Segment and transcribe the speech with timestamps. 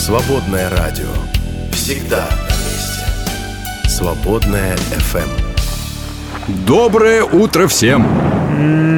[0.00, 1.10] Свободное радио.
[1.72, 3.04] Всегда на месте.
[3.86, 5.28] Свободное FM.
[6.64, 8.06] Доброе утро всем!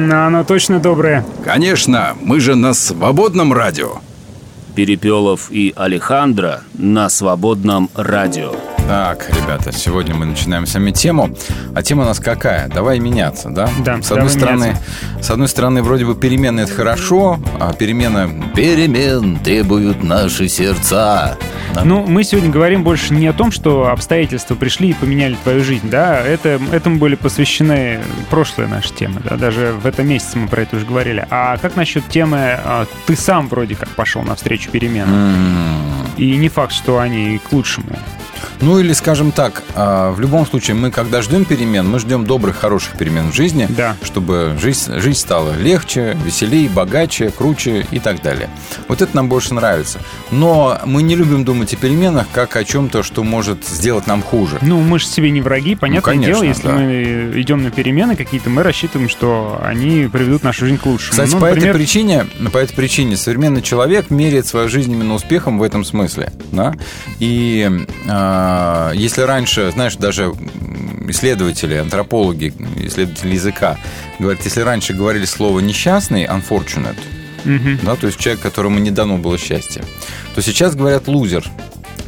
[0.09, 1.25] Оно точно доброе.
[1.43, 3.97] Конечно, мы же на свободном радио.
[4.75, 8.53] Перепелов и Алехандро на свободном радио.
[8.87, 11.29] Так, ребята, сегодня мы начинаем с вами тему.
[11.73, 12.67] А тема у нас какая?
[12.67, 13.69] Давай меняться, да?
[13.79, 14.83] Да, С одной давай стороны, меняться.
[15.23, 21.37] с одной стороны, вроде бы перемены это хорошо, а перемена перемен требуют наши сердца.
[21.73, 21.83] Да.
[21.85, 25.89] Ну, мы сегодня говорим больше не о том, что обстоятельства пришли и поменяли твою жизнь,
[25.89, 30.61] да, это, этому были посвящены прошлые наши темы, да, даже в этом месяце мы про
[30.63, 31.25] это уже говорили.
[31.31, 35.13] А как насчет темы а, «ты сам вроде как пошел навстречу переменам»?
[35.15, 37.87] М, И не факт, что они к лучшему.
[38.63, 42.55] Ну или, скажем так, а, в любом случае, мы когда ждем перемен, мы ждем добрых,
[42.57, 43.97] хороших перемен в жизни, Да.
[44.01, 48.49] чтобы жизнь, жизнь стала легче, веселее, богаче, круче и так далее.
[48.87, 49.99] Вот это нам больше нравится.
[50.31, 54.59] Но мы не любим думать о переменах как о чем-то, что может сделать нам хуже.
[54.61, 56.73] Ну, мы же себе не враги, понятное конечно, дело, если да.
[56.73, 61.11] мы идем на перемены какие-то, мы рассчитываем, что они приведут нашу жизнь к лучшему.
[61.11, 65.15] Кстати, Ну, по, например, этой причине, по этой причине современный человек меряет свою жизнь именно
[65.15, 66.31] успехом в этом смысле.
[66.53, 66.73] Да?
[67.19, 67.69] И
[68.07, 68.52] а,
[68.93, 70.33] если раньше, знаешь, даже
[71.07, 73.77] исследователи, антропологи, исследователи языка
[74.19, 76.97] говорят, если раньше говорили слово несчастный, unfortunate,
[77.43, 77.79] мгм.
[77.83, 79.83] да, то есть человек, которому не дано было счастье,
[80.35, 81.45] то сейчас говорят лузер,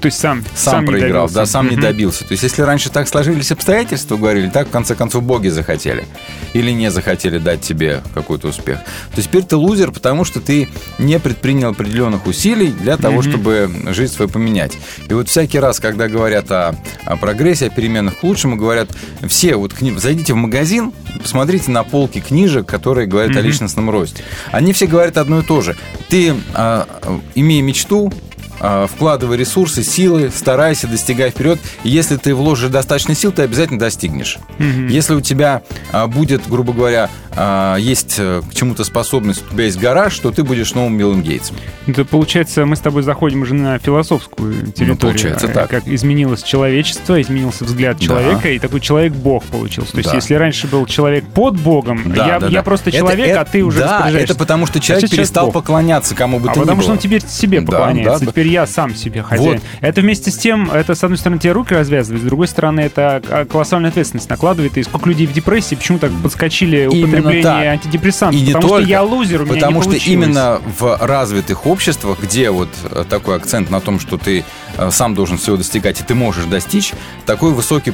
[0.05, 2.25] То есть сам, сам, не проиграл, да, сам не добился.
[2.25, 6.05] То есть, если раньше так сложились обстоятельства, говорили, так, в конце концов, боги захотели.
[6.53, 8.81] Или не захотели дать тебе какой-то успех.
[9.15, 14.13] То теперь ты лузер, потому что ты не предпринял определенных усилий для того, чтобы жизнь
[14.13, 14.77] свою поменять.
[15.09, 18.89] И вот всякий раз, когда говорят о, о прогрессе, о переменах к лучшему, говорят,
[19.27, 24.23] все, вот кни- зайдите в магазин, посмотрите на полки книжек, которые говорят о личностном росте.
[24.51, 25.75] Они все говорят одно и то же.
[26.09, 26.87] Ты, а,
[27.33, 28.13] имея мечту,
[28.59, 31.59] вкладывай ресурсы, силы, старайся, достигай вперед.
[31.83, 34.37] И если ты вложишь достаточно сил, ты обязательно достигнешь.
[34.59, 35.61] Если у тебя
[35.91, 40.31] а, будет, грубо говоря, а, есть э, к чему-то способность, у тебя есть гараж, то
[40.31, 41.57] ты будешь новым Биллом Гейтсом.
[41.85, 44.97] Это получается, мы с тобой заходим уже на философскую территорию.
[44.97, 45.69] получается э, так.
[45.69, 48.05] Как изменилось человечество, изменился взгляд Да.
[48.05, 49.91] человека, и такой человек-бог получился.
[49.91, 50.15] То есть, Да.
[50.15, 52.63] если раньше был человек под Богом, Да, я, да, я да.
[52.63, 55.55] просто Это- человек, это- а ты уже Да, это потому что человек перестал Бог.
[55.55, 56.95] поклоняться кому бы А то ни потому что было.
[56.95, 58.25] он теперь себе Да, поклоняется.
[58.25, 58.31] да.
[58.31, 59.59] Теперь я сам себе хозяин.
[59.59, 59.61] Вот.
[59.81, 63.21] Это вместе с тем, это, с одной стороны, тебе руки развязывает, с другой стороны, это
[63.29, 64.77] а, колоссальную ответственность накладывает.
[64.77, 68.39] И сколько людей в депрессии, почему так подскочили употребление антидепрессантов?
[68.39, 70.27] И не потому только, что я лузер, у меня Потому что получилось.
[70.27, 74.43] именно в развитых обществах, где вот э, такой акцент на том, что ты
[74.91, 76.93] сам должен всего достигать, и ты можешь достичь,
[77.25, 77.93] такой высокий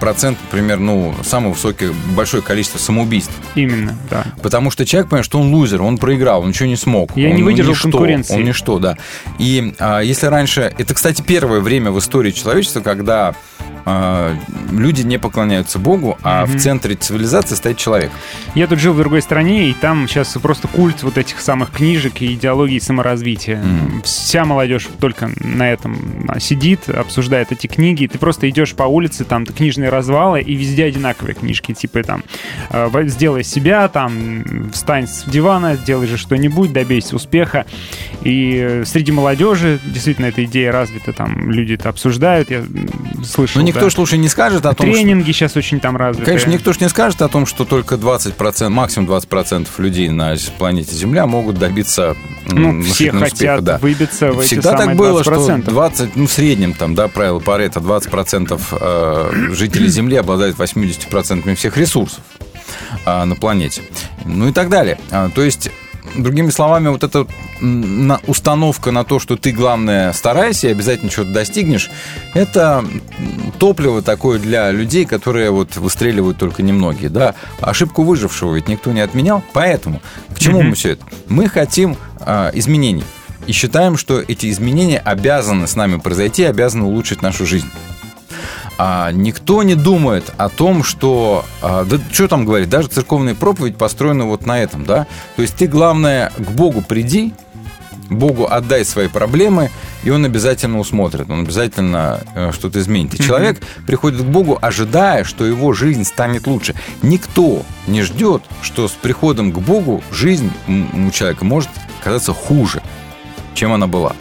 [0.00, 3.32] процент, например, ну, самое высокое, большое количество самоубийств.
[3.54, 4.24] Именно, да.
[4.42, 7.16] Потому что человек понимает, что он лузер, он проиграл, он ничего не смог.
[7.16, 8.34] Я он, не он выдержал ничто, конкуренции.
[8.34, 8.96] Он ничто, да.
[9.38, 10.74] И а, если раньше...
[10.76, 13.34] Это, кстати, первое время в истории человечества, когда
[13.84, 14.36] а,
[14.70, 18.10] люди не поклоняются Богу, а в центре цивилизации стоит человек.
[18.54, 22.22] Я тут жил в другой стране, и там сейчас просто культ вот этих самых книжек
[22.22, 23.62] и идеологии саморазвития.
[23.62, 24.02] Мгм.
[24.02, 28.06] Вся молодежь только на этом сидит, обсуждает эти книги.
[28.06, 31.72] Ты просто идешь по улице, там книжные развалы, и везде одинаковые книжки.
[31.72, 32.24] Типа там
[32.70, 37.66] э, «Сделай себя», там «Встань с дивана», «Сделай же что-нибудь», «Добейся успеха».
[38.22, 42.64] И среди молодежи действительно эта идея развита, там люди это обсуждают, я
[43.24, 43.60] слышал.
[43.60, 43.90] Но никто да.
[43.90, 44.94] ж, слушай, не скажет о том, что...
[44.94, 46.26] Тренинги сейчас очень там развиты.
[46.26, 50.94] Конечно, никто же не скажет о том, что только 20%, максимум 20% людей на планете
[50.94, 53.78] Земля могут добиться Ну, все хотят успеха, да.
[53.78, 55.62] выбиться в эти Всегда самые так было, 20%.
[55.62, 61.54] что 20, ну, в среднем, там, да, правило Паретта, 20% э, жителей Земли обладают 80%
[61.54, 62.20] всех ресурсов
[63.04, 63.82] а, на планете.
[64.24, 64.98] Ну и так далее.
[65.10, 65.70] А, то есть
[66.16, 67.26] Другими словами, вот эта
[68.26, 71.90] установка на то, что ты, главное, старайся и обязательно что-то достигнешь,
[72.34, 72.84] это
[73.58, 77.08] топливо такое для людей, которые вот выстреливают только немногие.
[77.08, 77.34] Да?
[77.60, 79.42] Ошибку выжившего ведь никто не отменял.
[79.54, 80.02] Поэтому
[80.34, 81.06] к чему мы все это?
[81.28, 83.04] Мы хотим а, изменений.
[83.46, 87.68] И считаем, что эти изменения обязаны с нами произойти, обязаны улучшить нашу жизнь.
[88.76, 91.44] А никто не думает о том, что...
[91.62, 95.06] а, да что там говорить, даже церковная проповедь построена вот на этом, да?
[95.36, 97.32] То есть ты, главное, к Богу приди,
[98.10, 99.70] Богу отдай свои проблемы,
[100.02, 103.14] и Он обязательно усмотрит, Он обязательно э, что-то изменит.
[103.14, 106.74] И человек приходит к Богу, ожидая, что его жизнь станет лучше.
[107.02, 111.70] Никто не ждет, что с приходом к Богу жизнь у человека может
[112.02, 112.82] казаться хуже,
[113.54, 114.14] чем она была.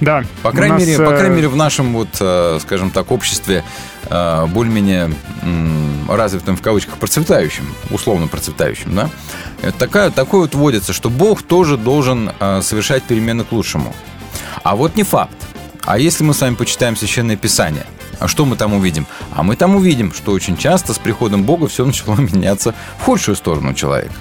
[0.00, 0.24] Да.
[0.42, 0.86] По крайней нас...
[0.86, 3.64] мере, по э, крайней мере в нашем вот, э, скажем так, обществе
[4.04, 5.12] э, более-менее
[6.08, 9.10] развитым в кавычках процветающим, условно процветающим, да.
[9.62, 12.30] Это такая, такое вот водится, что Бог тоже должен
[12.62, 13.94] совершать перемены к лучшему.
[14.62, 15.36] А вот не факт.
[15.84, 17.86] А если мы с вами почитаем Священное Писание,
[18.18, 19.06] а что мы там увидим?
[19.34, 23.36] А мы там увидим, что очень часто с приходом Бога все начало меняться в худшую
[23.36, 24.14] сторону человека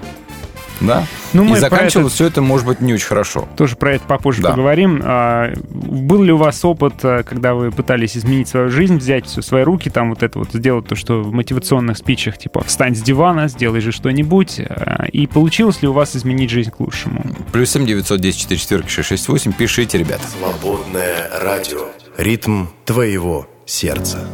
[0.81, 1.05] да?
[1.33, 2.15] Ну, и заканчивалось это...
[2.15, 3.47] все это, может быть, не очень хорошо.
[3.57, 4.51] Тоже про это попозже да.
[4.51, 5.01] поговорим.
[5.03, 9.41] А, был ли у вас опыт, а, когда вы пытались изменить свою жизнь, взять все
[9.41, 12.95] в свои руки, там вот это вот сделать то, что в мотивационных спичах, типа «встань
[12.95, 17.23] с дивана, сделай же что-нибудь», а, и получилось ли у вас изменить жизнь к лучшему?
[17.51, 20.23] Плюс 7 910 4 4 668, пишите, ребята.
[20.27, 21.87] Свободное радио.
[22.17, 24.27] Ритм твоего сердца.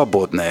[0.00, 0.49] свободное.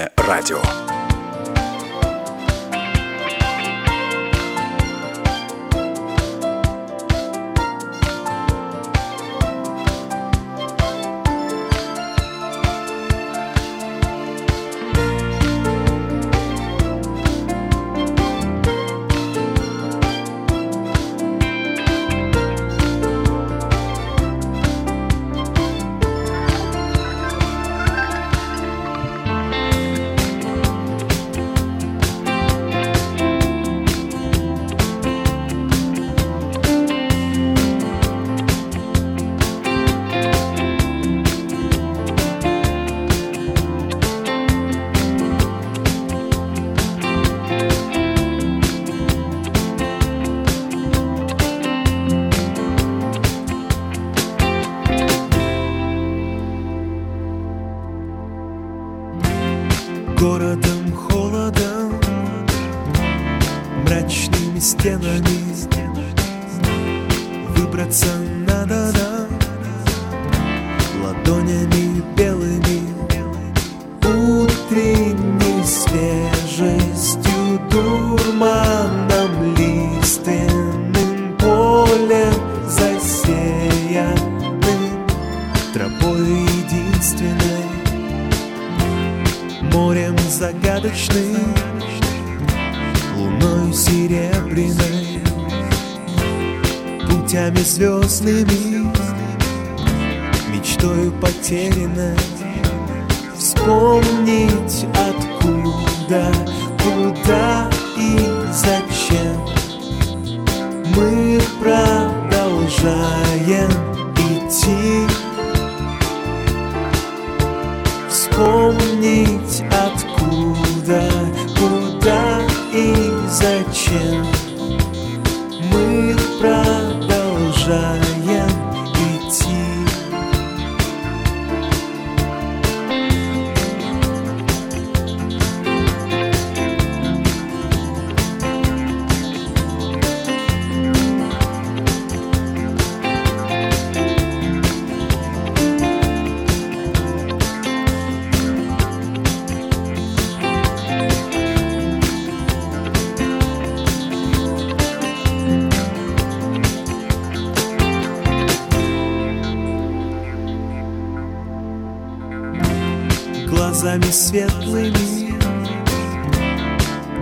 [164.12, 165.34] Светлыми,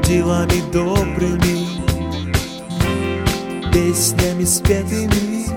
[0.04, 1.68] делами добрыми,
[3.72, 5.48] песнями спетыми,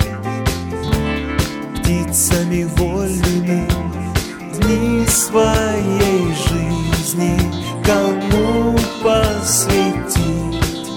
[1.77, 3.69] птицами вольными,
[4.55, 7.39] дни своей жизни
[7.85, 10.89] кому посвятить,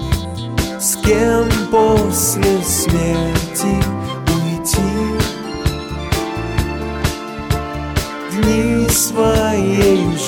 [0.80, 3.93] с кем после смерти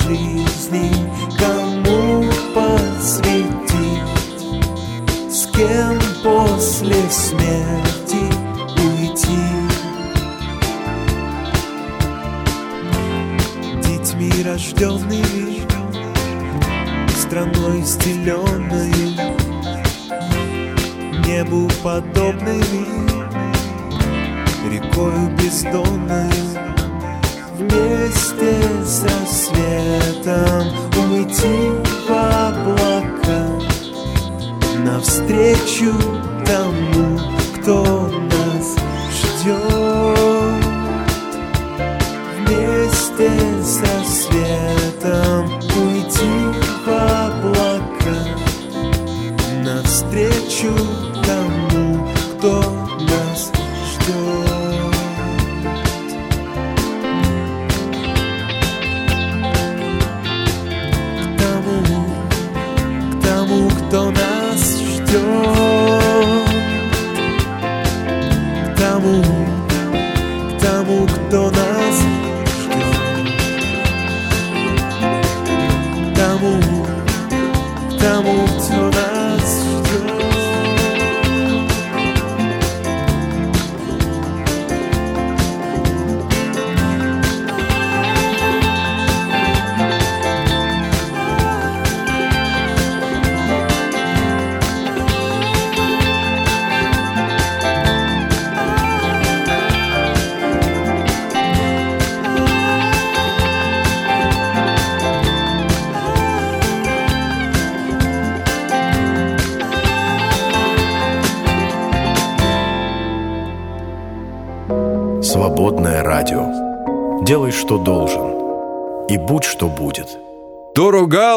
[0.07, 0.89] жизни
[1.37, 2.23] кому
[2.55, 3.51] посвятить,
[5.29, 8.23] с кем после смерти
[8.85, 9.43] уйти.
[13.83, 15.67] Детьми рожденными,
[17.17, 18.93] страной стеленной,
[21.25, 22.85] небу подобными,
[24.71, 26.46] рекою бездонной
[28.37, 30.67] вместе с рассветом
[31.11, 31.71] уйти
[32.07, 33.47] в облака
[34.83, 35.93] навстречу
[36.45, 37.19] тому,
[37.55, 38.75] кто нас
[39.11, 39.57] ждет.
[42.37, 43.31] Вместе
[43.63, 43.81] с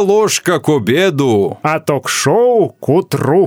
[0.01, 1.59] ложка к обеду.
[1.63, 3.47] А ток-шоу к утру.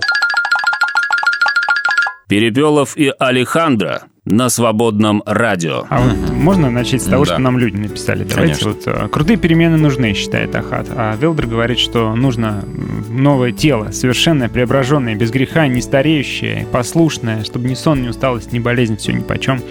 [2.30, 5.84] Перепелов и Алехандро на свободном радио.
[5.90, 7.34] А вот можно начать с того, Да.
[7.34, 8.24] что нам люди написали?
[8.24, 8.72] Давайте Конечно.
[8.72, 10.88] вот э, крутые перемены нужны, считает Ахат.
[10.96, 12.64] А Велдер говорит, что нужно
[13.10, 18.60] новое тело, совершенное, преображенное, без греха, не стареющее, послушное, чтобы ни сон, ни усталость, ни
[18.60, 19.62] болезнь, все ни почем.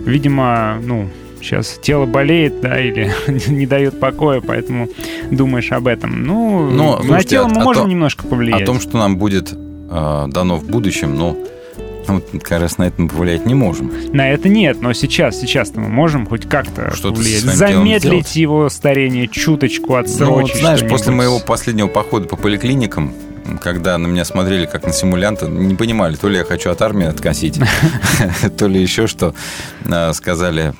[0.00, 1.10] Видимо, ну,
[1.44, 3.12] сейчас тело болеет, да, или
[3.48, 4.88] не дает покоя, поэтому
[5.30, 6.24] думаешь об этом.
[6.24, 8.62] Ну, Но, на слушайте, тело а- мы о можем том- немножко повлиять.
[8.62, 11.36] О том, что нам будет э, дано в будущем, ну,
[12.06, 13.90] Ну, Вот, как раз на это мы повлиять не можем.
[14.12, 17.40] На это нет, но сейчас, сейчас мы можем хоть как-то Что-то повлиять.
[17.40, 20.56] Замедлить его старение чуточку, Ну, вот отсрочить.
[20.60, 23.12] знаешь, после моего последнего похода по поликлиникам,
[23.60, 27.06] когда на меня смотрели как на симулянта, не понимали, то ли я хочу от армии
[27.06, 27.60] откосить,
[28.58, 29.34] то ли еще что.
[29.86, 30.74] А, Сказали,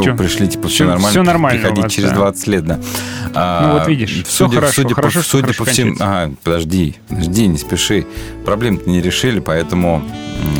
[0.00, 0.12] Чё?
[0.12, 1.10] вы пришли, типа, все Чё, нормально.
[1.10, 2.14] всё нормально Приходить вас, через да.
[2.16, 2.80] 20 лет, да.
[3.34, 5.88] А, Ну, вот видишь, всё хорошо, судя хорошо, по, судя хорошо по всем...
[5.90, 6.22] кончается.
[6.24, 8.06] Ага, подожди, подожди, не спеши.
[8.44, 10.02] Проблем-то не решили, поэтому...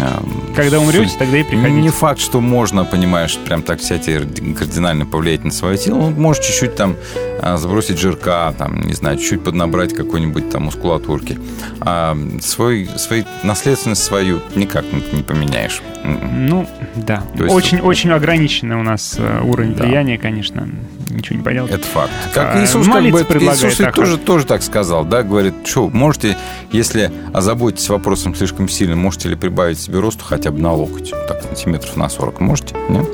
[0.01, 0.23] а,
[0.57, 1.81] Когда умрете, судя- тогда и приходите.
[1.81, 4.19] Не факт, что можно, понимаешь, прям так взять и
[4.59, 5.99] кардинально повлиять на свое тело.
[5.99, 6.97] Ну, может, чуть-чуть там
[7.41, 11.39] а, сбросить жирка, там, не знаю, чуть-чуть поднабрать какой-нибудь там мускулатурки.
[11.81, 15.83] А свой, свой, наследственность свою никак не, поменяешь.
[16.05, 16.47] М-м.
[16.47, 17.23] Ну, да.
[17.37, 19.85] То есть- Очень-очень ограниченный у нас уровень Да.
[19.85, 20.69] влияния, конечно.
[21.11, 21.71] Ничего не поделать.
[21.71, 22.11] Это факт.
[22.33, 26.37] Как А, Иисус, как бы, Иисус ведь тоже, тоже так сказал, да, говорит, что, можете,
[26.71, 31.43] если озаботитесь вопросом слишком сильно, можете ли прибавить себе росту хотя бы на локоть, так,
[31.43, 32.75] сантиметров на 40, можете?
[32.89, 33.07] Нет?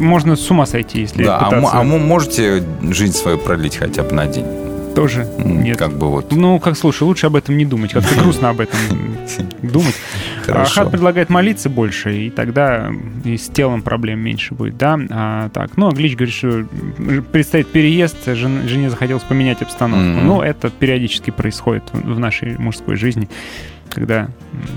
[0.00, 1.78] Можно с ума сойти, если Да, а, мо- пытаться.
[1.78, 4.44] а мо- можете жизнь свою продлить хотя бы на день?
[4.94, 5.78] Тоже нет.
[5.78, 6.32] Как бы вот.
[6.32, 7.92] Ну, как слушай, лучше об этом не думать.
[7.92, 8.78] Как-то грустно об этом
[9.62, 9.94] думать.
[10.44, 10.80] Хорошо.
[10.82, 12.90] Ахат предлагает молиться больше, и тогда
[13.24, 14.98] и с телом проблем меньше будет, да?
[15.10, 16.66] А, так, ну, а Глич говорит, что
[17.32, 20.04] предстоит переезд, жен- жене захотелось поменять обстановку.
[20.06, 20.26] Мгм.
[20.26, 23.28] Ну, это периодически происходит в нашей мужской жизни,
[23.94, 24.28] когда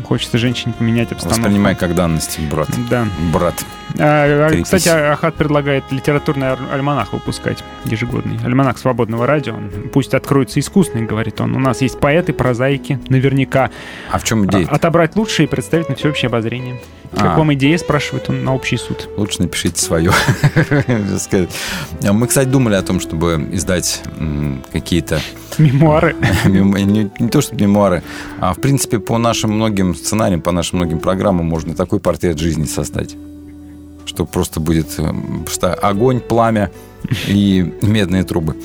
[0.06, 1.42] хочется женщине поменять обстановку.
[1.42, 2.70] Воспринимай как данность, брат.
[2.90, 3.08] Да.
[3.34, 3.66] Брат.
[4.00, 8.38] А, а, кстати, Ахат предлагает литературный альманах выпускать ежегодный.
[8.46, 9.56] Альманах свободного радио.
[9.92, 11.56] Пусть откроется искусный, говорит он.
[11.56, 13.72] У нас есть поэты, прозаики, наверняка.
[14.12, 14.68] А в чем идея?
[14.70, 16.80] А- Отобрать лучшее и представить на всеобщее обозрение.
[17.16, 17.38] Как А.
[17.38, 19.10] вам идея, спрашивает он на общий суд.
[19.18, 20.12] Лучше напишите свое.
[22.02, 24.02] Мы, кстати, думали о том, чтобы издать
[24.72, 25.20] какие-то
[25.58, 26.16] Мемуары.
[26.46, 28.04] Мем- Не, не то, что мемуары,
[28.40, 32.66] а в принципе по нашим многим сценариям, по нашим многим программам можно такой портрет жизни
[32.66, 33.16] создать,
[34.06, 35.10] что просто будет э,
[35.46, 36.70] просто огонь, пламя
[37.28, 38.56] и медные трубы.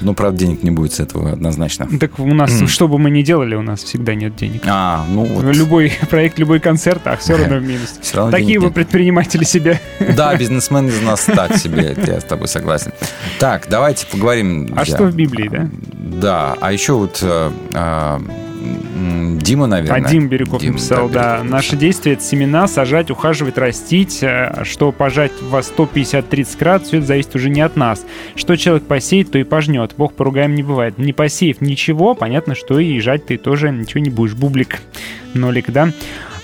[0.00, 1.88] Но, правда, денег не будет с этого однозначно.
[1.98, 4.62] Так у нас, что бы мы ни делали, у нас всегда нет денег.
[4.66, 5.54] А, ну вот.
[5.54, 7.98] Любой проект, любой концерт, а все равно в минус.
[8.00, 9.80] Всё равно Такие денег вы предприниматели себе.
[10.16, 12.92] Да, бизнесмен из нас так себе, я с тобой согласен.
[13.38, 14.72] Так, давайте поговорим.
[14.76, 15.68] А что в Библии, да?
[15.92, 18.18] Да, а еще вот э, э,
[18.60, 20.06] Дима, наверное.
[20.06, 21.38] А Дим Бирюков Дим, написал, да.
[21.38, 21.44] Написал.
[21.44, 24.18] Наши действия— это семена, сажать, ухаживать, растить.
[24.22, 28.04] э, Что пожать во 150-30 градусов, все это зависит уже не от нас.
[28.36, 29.94] Что человек посеет, то и пожнет.
[29.96, 30.98] Бог поругаем не бывает.
[30.98, 34.34] Не посеяв ничего, понятно, что и жать ты тоже ничего не будешь.
[34.34, 34.80] Бублик,
[35.34, 35.90] нолик, да?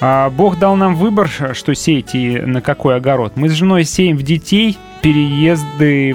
[0.00, 3.32] А Бог дал нам выбор, что сеять и на какой огород.
[3.36, 6.14] Мы с женой сеем в детей, переезды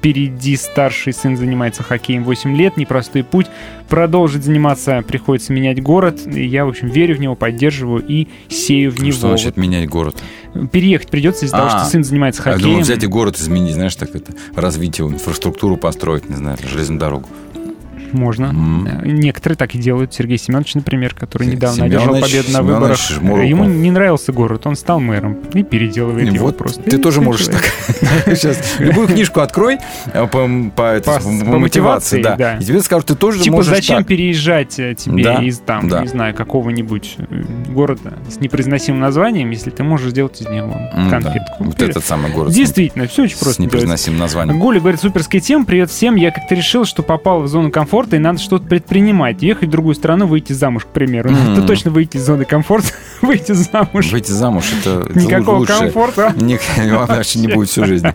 [0.00, 3.48] Впереди старший сын занимается хоккеем 8 лет, непростой путь.
[3.86, 6.20] Продолжить заниматься приходится менять город.
[6.26, 9.12] Я, в общем, верю в него, поддерживаю и сею в него.
[9.12, 10.16] Что значит менять город?
[10.72, 12.70] Переехать придется из-за того, А, что сын занимается Я хоккеем.
[12.70, 16.98] думал, взять и город изменить, знаешь, так это, развить его, инфраструктуру построить, не знаю, железную
[16.98, 17.28] дорогу.
[18.12, 18.54] Можно.
[19.02, 20.12] Э, Некоторые так и делают.
[20.14, 22.98] Сергей Семенович, например, который Се- недавно Семенович- одержал победу на выборах.
[23.00, 23.46] Жмуруку.
[23.46, 26.82] Ему не нравился город, он стал мэром и переделывает И его вот просто.
[26.82, 27.64] ты И тоже можешь человек.
[28.26, 28.36] так.
[28.36, 29.78] Сейчас любую книжку открой
[30.12, 32.36] э, по, по, По- по мотивации, да.
[32.36, 32.56] да.
[32.58, 34.06] И тебе скажут, ты тоже Типа, можешь зачем так.
[34.06, 36.00] переезжать э, тебе Да, из там, да.
[36.02, 37.16] не знаю, какого-нибудь
[37.68, 41.10] города с непроизносимым названием, если ты можешь сделать из него да.
[41.10, 41.64] конфетку.
[41.64, 43.62] Вот этот самый город с- Действительно, все очень с просто.
[43.62, 43.76] делается.
[43.76, 44.58] непроизносимым названием.
[44.58, 46.16] Гуля говорит, суперская тема, привет всем.
[46.16, 49.42] Я как-то решил, что попал в зону комфорта и надо что-то предпринимать.
[49.42, 51.30] Ехать в другую страну, выйти замуж, к примеру.
[51.30, 51.52] Мгм.
[51.52, 52.88] Это точно выйти из зоны комфорта,
[53.22, 54.10] выйти замуж.
[54.10, 55.78] Выйти замуж, это, Никакого лучше.
[55.78, 56.34] комфорта.
[57.08, 58.06] Вообще не будет всю жизнь.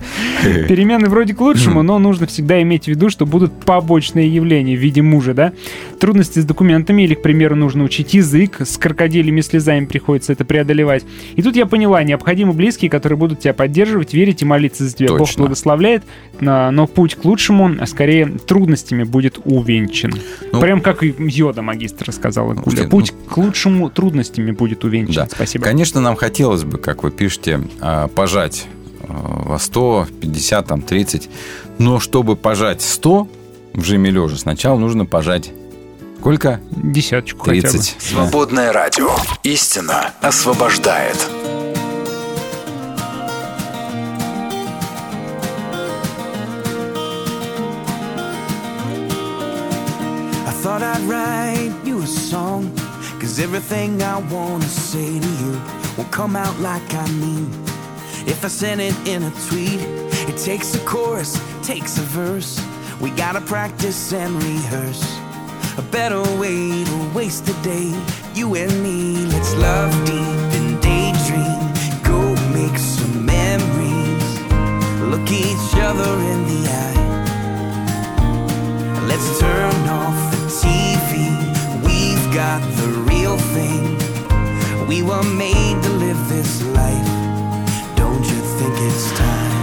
[0.43, 4.79] Перемены вроде к лучшему, но нужно всегда иметь в виду, что будут побочные явления в
[4.79, 5.53] виде мужа, да?
[5.99, 11.03] Трудности с документами или, к примеру, нужно учить язык, с крокодилями слезами приходится это преодолевать.
[11.35, 15.15] И тут я поняла, необходимы близкие, которые будут тебя поддерживать, верить и молиться за тебя.
[15.15, 16.03] Бог благословляет,
[16.41, 19.39] а, но путь к лучшему, а скорее трудностями будет
[19.75, 20.13] увенчан.
[20.51, 22.63] Ну, Прям как Йода магистр сказала Гуля.
[22.63, 25.27] слушайте, Путь к лучшему трудностями будет увенчан.
[25.27, 25.29] Да.
[25.33, 25.63] Спасибо.
[25.63, 28.67] Конечно, нам хотелось бы, как вы пишете, а, пожать
[29.01, 29.13] а,
[29.45, 31.29] во 100, 50, там, 30.
[31.77, 33.27] Но чтобы пожать 100
[33.73, 35.51] в жиме лежа, сначала нужно пожать
[36.25, 36.59] сколько?
[36.71, 37.73] Десяточку хотя бы.
[37.73, 37.95] 30.
[37.99, 39.11] Свободное радио.
[39.43, 41.17] Истина освобождает.
[50.77, 52.75] Thought I'd write you a song.
[53.21, 55.61] Cause everything I wanna say to you
[55.95, 57.49] will come out like I mean.
[58.27, 59.79] If I send it in a tweet,
[60.29, 62.59] it takes a chorus, takes a verse.
[62.99, 65.05] We gotta practice and rehearse.
[65.77, 67.93] A better way to waste a day.
[68.33, 71.71] You and me, let's love deep and daydream.
[72.03, 72.19] Go
[72.51, 74.27] make some memories.
[75.11, 76.99] Look each other in the eye.
[79.07, 81.11] Let's turn off TV.
[81.85, 83.97] We've got the real thing.
[84.87, 87.09] We were made to live this life.
[87.95, 89.55] Don't you think it's time?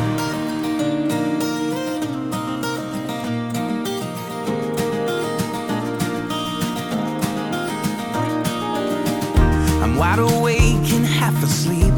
[9.82, 11.94] I'm wide awake and half asleep,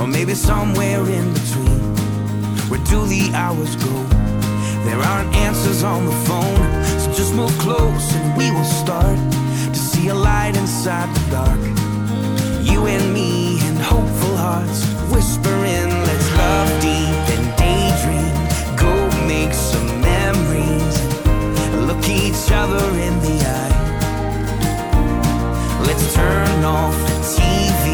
[0.00, 1.80] or maybe somewhere in between.
[2.68, 3.92] Where do the hours go?
[4.84, 6.60] There aren't answers on the phone,
[7.14, 9.18] just move close and we will start
[9.72, 11.60] to see a light inside the dark.
[12.62, 18.32] You and me and hopeful hearts whispering, let's love deep and daydream.
[18.76, 18.94] Go
[19.26, 20.96] make some memories,
[21.86, 23.82] look each other in the eye.
[25.86, 27.84] Let's turn off the TV.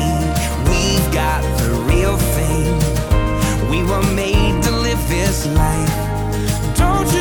[0.70, 2.70] We've got the real thing.
[3.68, 6.08] We were made to live this life.
[6.76, 7.17] Don't you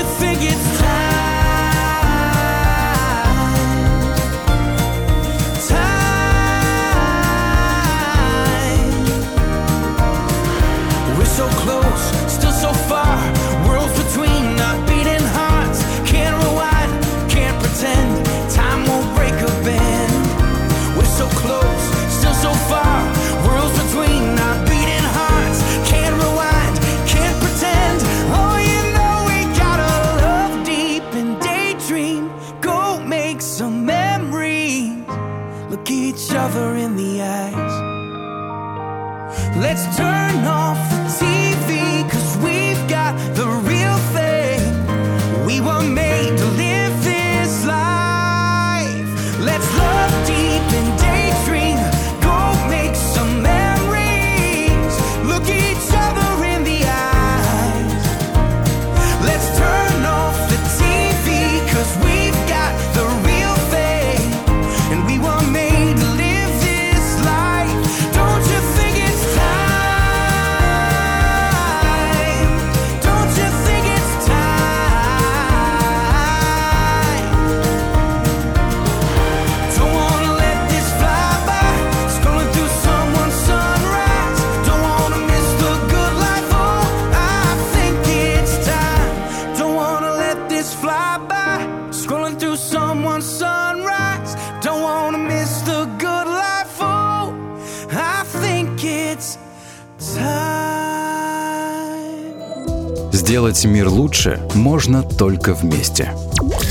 [103.27, 106.13] Сделать мир лучше можно только вместе.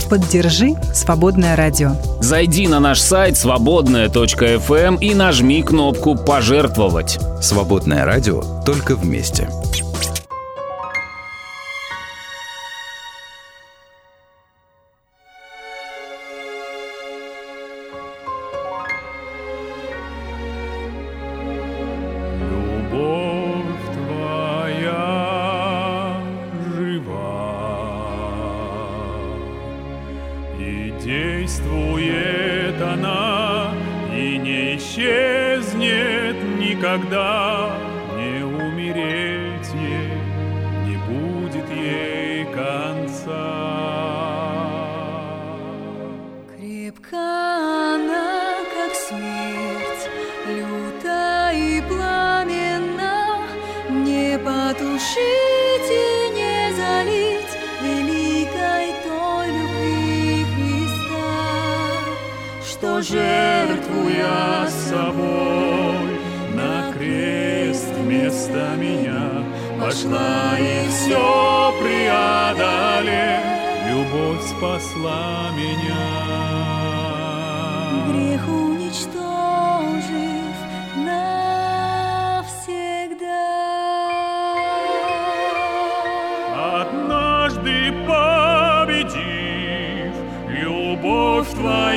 [0.09, 1.91] Поддержи «Свободное радио».
[2.23, 7.19] Зайди на наш сайт свободная.фм и нажми кнопку «Пожертвовать».
[7.43, 9.51] Свободное радио только вместе.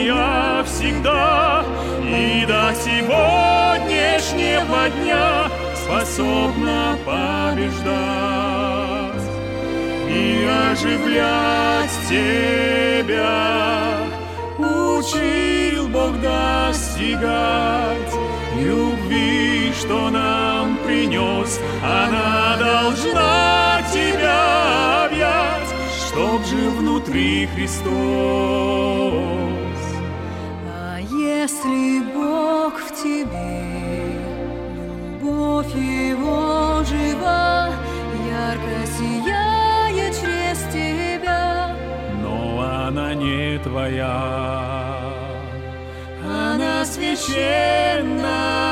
[0.09, 1.63] Твоя всегда
[2.03, 7.89] и до сегодняшнего дня способна побеждать
[10.09, 13.97] и оживлять тебя.
[14.57, 18.13] Учил Бог достигать
[18.57, 25.69] любви, что нам принес, она должна тебя объять,
[26.07, 28.89] чтоб жил внутри Христос.
[43.79, 45.13] Твоя.
[46.21, 48.68] Она священная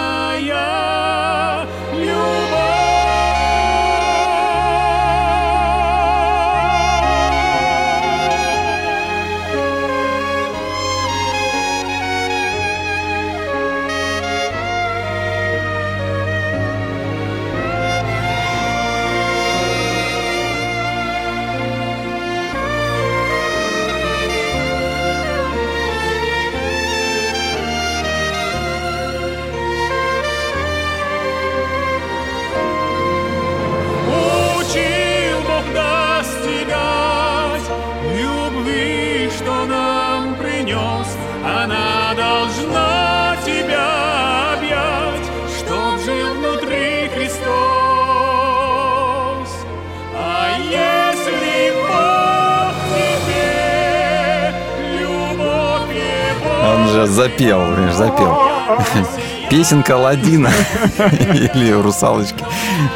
[57.18, 58.38] запел, понимаешь, запел.
[59.50, 60.50] Песенка Аладдина
[61.00, 62.44] или русалочки.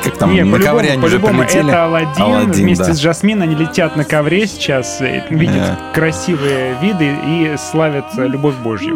[0.03, 1.69] Как там, Не, на ковре они уже по-любому прилетели.
[1.69, 2.93] это Аладдин, Аладдин, вместе да.
[2.93, 3.41] с Жасмин.
[3.41, 5.77] Они летят на ковре сейчас, э, видят Да.
[5.93, 8.95] красивые виды и славят э, любовь Божью.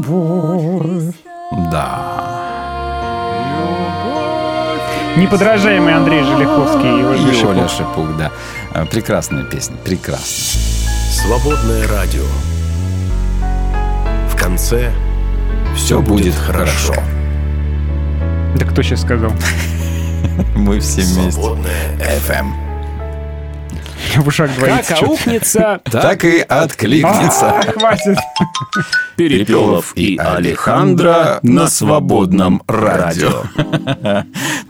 [0.00, 1.14] Вот.
[1.70, 2.00] Да.
[5.16, 7.50] Неподражаемый Андрей Желяховский и Шипук.
[7.50, 8.30] Оля Шипук, да.
[8.74, 10.62] А, Прекрасная песня, прекрасная.
[11.10, 12.24] Свободное радио.
[14.46, 14.92] В конце
[15.74, 16.94] все будет хорошо.
[18.54, 19.32] Да кто сейчас сказал?
[20.54, 21.40] Мы все вместе.
[21.40, 22.52] FM.
[24.22, 24.94] В ушах двоится.
[24.94, 27.60] Как аукнется, Так и откликнется.
[27.74, 28.18] Хватит.
[29.16, 33.42] Перепелов и Алехандро на свободном радио.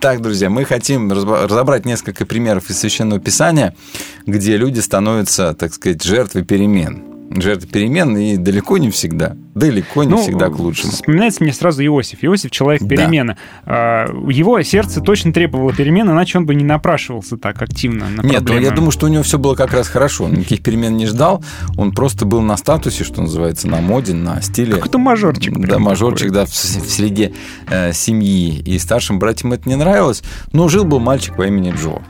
[0.01, 3.77] Так, друзья, мы хотим разобрать несколько примеров из Священного Писания,
[4.25, 7.16] где люди становятся, так сказать, жертвой перемен.
[7.31, 9.37] Жертвы перемен и далеко не всегда.
[9.55, 10.93] Далеко не Ну, всегда к лучшему.
[10.93, 12.19] Вспоминается мне сразу Иосиф.
[12.23, 12.89] Иосиф— человек Да.
[12.89, 13.37] перемены.
[13.65, 18.25] А, Его сердце точно требовало перемен, иначе он бы не напрашивался так активно на Нет,
[18.25, 18.63] ну, проблемы.
[18.65, 20.25] я думаю, что у него все было как раз хорошо.
[20.25, 21.43] Он никаких перемен не ждал.
[21.77, 24.75] Он просто был на статусе, что называется, на моде, на стиле.
[24.75, 25.59] Какой-то мажорчик.
[25.67, 26.53] Да, мажорчик, да, в, в
[26.91, 27.33] среде
[27.69, 28.61] э, семьи.
[28.61, 30.23] И старшим братьям это не нравилось.
[30.53, 32.03] Но жил-был мальчик по имени Джо.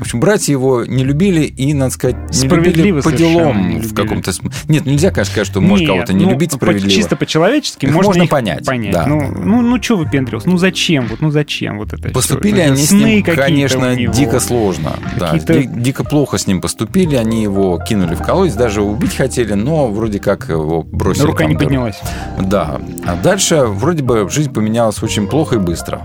[0.00, 4.32] В общем, братья его не любили и, надо сказать, не любили по делам в каком-то
[4.32, 4.58] смысле.
[4.66, 6.90] Нет, нельзя, конечно, сказать, что может Нет, кого-то не ну, любить справедливо.
[6.90, 10.48] Чисто по-человечески можно, можно их понять, да, ну, ну, ну, что выпендривался?
[10.48, 11.06] Ну, зачем?
[11.08, 12.08] Вот, ну, зачем вот это?
[12.08, 12.62] Поступили?
[12.62, 14.94] Это они с ним, конечно, дико сложно.
[15.18, 17.16] Да, дико плохо с ним поступили.
[17.16, 21.26] Они его кинули в колодец, даже убить хотели, но вроде как его бросили.
[21.26, 22.00] Рука не поднялась.
[22.40, 22.80] Да.
[23.06, 26.00] А дальше вроде бы жизнь поменялась очень плохо и быстро.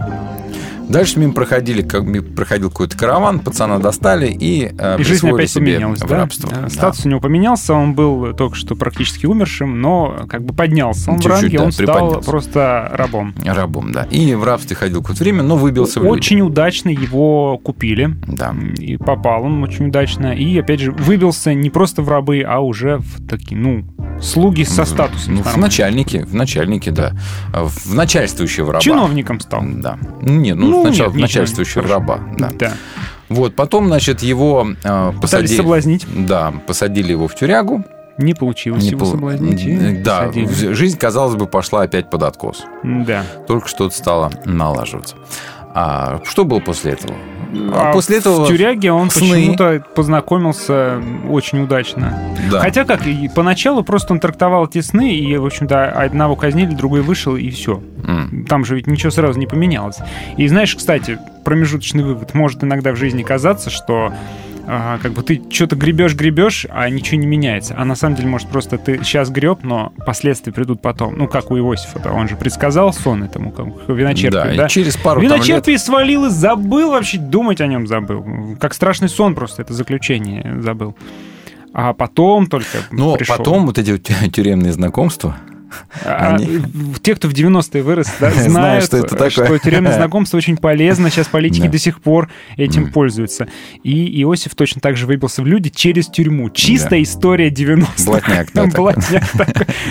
[0.89, 5.53] Дальше мимо проходили, как мимо проходил какой-то караван, пацана достали и, э, И жизнь опять
[5.53, 6.17] поменялась, в да?
[6.17, 6.49] рабство.
[6.49, 6.69] Э, Да.
[6.69, 11.11] Статус у него поменялся, он был только что практически умершим, но как бы поднялся.
[11.11, 13.33] Он в ранге, да, он стал просто рабом.
[13.43, 14.03] Рабом, да.
[14.03, 16.13] И в рабстве ходил какое-то время, но выбился в люди.
[16.13, 18.15] Очень удачно его купили.
[18.27, 18.53] Да.
[18.77, 20.33] И попал он очень удачно.
[20.35, 23.85] И, опять же, выбился не просто в рабы, а уже в такие, ну,
[24.21, 25.35] слуги со статусом.
[25.35, 27.13] Ну, в начальнике, в начальнике, да.
[27.53, 28.81] В начальствующего раба.
[28.81, 29.63] Чиновником стал.
[29.65, 29.97] Да.
[30.21, 32.19] Нет, ну, Ну, сначала нет, не начальствующего чиновник, раба.
[32.37, 32.51] Да.
[32.59, 32.73] Да.
[33.29, 35.57] Вот, потом, значит, его э, посадили...
[35.57, 36.05] соблазнить.
[36.27, 37.83] Да, посадили его в тюрягу.
[38.17, 40.03] Не получилось Не его пол- соблазнить.
[40.03, 40.73] Да, посадили.
[40.73, 42.63] жизнь, казалось бы, пошла опять под откос.
[42.83, 43.23] Да.
[43.47, 45.15] Только что-то стало налаживаться.
[45.73, 47.13] А что было после этого?
[47.73, 52.17] А после этого в тюряге он почему-то познакомился очень удачно.
[52.51, 52.59] Да.
[52.59, 57.01] Хотя как, и поначалу просто он трактовал эти сны, и, в общем-то, одного казнили, другой
[57.01, 57.81] вышел, и все.
[58.03, 58.45] М.
[58.47, 59.97] Там же ведь ничего сразу не поменялось.
[60.37, 62.33] И знаешь, кстати, промежуточный вывод.
[62.33, 64.13] Может иногда в жизни казаться, что
[64.67, 67.75] а, как бы ты что-то гребешь, гребешь, а ничего не меняется.
[67.77, 71.17] А на самом деле, может, просто ты сейчас греб, но последствия придут потом.
[71.17, 72.11] Ну, как у Иосифа, -то.
[72.11, 74.67] он же предсказал сон этому, как виночерпию, Да, да?
[74.69, 75.33] через пару там лет...
[75.33, 78.25] Виночерпий свалил и забыл вообще, думать о нем забыл.
[78.59, 80.95] Как страшный сон просто, это заключение забыл.
[81.73, 83.37] А потом только Но пришел.
[83.37, 83.97] потом вот эти
[84.29, 85.37] тюремные знакомства,
[86.03, 89.29] они- в- Те, кто в 90-е вырос, да, Знают, что это такое.
[89.29, 91.09] что тюремное знакомство очень полезно.
[91.09, 91.69] Сейчас политики Да.
[91.71, 92.91] до сих пор этим Мгм.
[92.91, 93.47] пользуются.
[93.83, 96.49] И Иосиф точно так же выбился в люди через тюрьму.
[96.49, 98.05] Чистая история 90-х.
[98.05, 99.23] Блатняк, да, блатняк.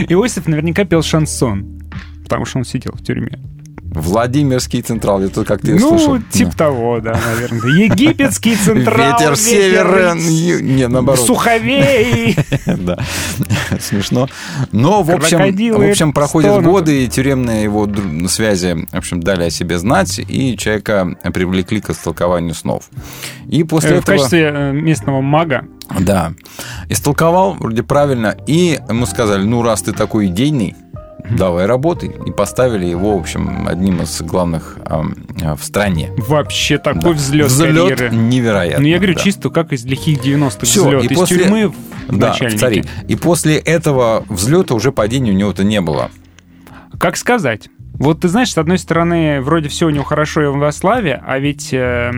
[0.08, 1.80] Иосиф наверняка пел шансон,
[2.22, 3.38] потому что он сидел в тюрьме.
[3.94, 6.18] Владимирский Централ, это как ты Ну, слышал.
[6.30, 7.84] типа того, да, наверное.
[7.84, 8.62] Египетский Да.
[8.64, 9.18] централ.
[9.18, 11.24] Ветер северен, ю- не, наоборот.
[11.26, 12.36] Суховей.
[12.66, 12.98] Да,
[13.80, 14.28] смешно.
[14.72, 15.38] Но, в общем,
[15.74, 17.88] в общем проходят годы, и тюремные его
[18.28, 22.88] связи, в общем, дали о себе знать, и человека привлекли к истолкованию снов.
[23.48, 24.16] И после Э, В этого...
[24.16, 25.64] качестве э, местного мага.
[26.00, 26.32] Да.
[26.88, 30.74] Истолковал вроде правильно, и ему сказали, ну, раз ты такой идейный,
[31.30, 32.14] давай работай.
[32.26, 35.02] И поставили его, в общем, одним из главных а,
[35.56, 36.10] в стране.
[36.16, 36.92] Вообще Да.
[36.94, 38.14] такой взлет Взлет карьеры.
[38.14, 38.82] невероятный.
[38.82, 39.20] Ну, я говорю, да.
[39.20, 41.04] чисто как из лихих 90-х Всё, взлет.
[41.04, 41.68] и Из после- тюрьмы
[42.08, 42.58] в Да, начальники.
[42.60, 42.84] цари.
[43.08, 46.10] И после этого взлета уже падения у него-то не было.
[46.98, 47.68] Как сказать?
[47.96, 51.38] Вот ты знаешь, с одной стороны, вроде все у него хорошо и во славе, а
[51.38, 52.10] ведь, э,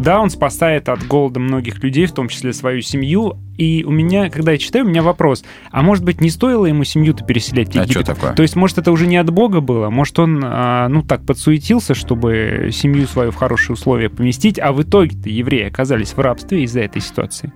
[0.00, 3.36] да, он спасает от голода многих людей, в том числе свою семью.
[3.58, 6.84] И у меня, когда я читаю, у меня вопрос, а может быть, не стоило ему
[6.84, 8.06] семью-то переселять в А Египет?
[8.06, 8.32] чё такое?
[8.32, 9.90] То есть, может, это уже не от Бога было?
[9.90, 14.82] Может, он, а, ну, так подсуетился, чтобы семью свою в хорошие условия поместить, а в
[14.82, 17.52] итоге-то евреи оказались в рабстве из-за этой ситуации?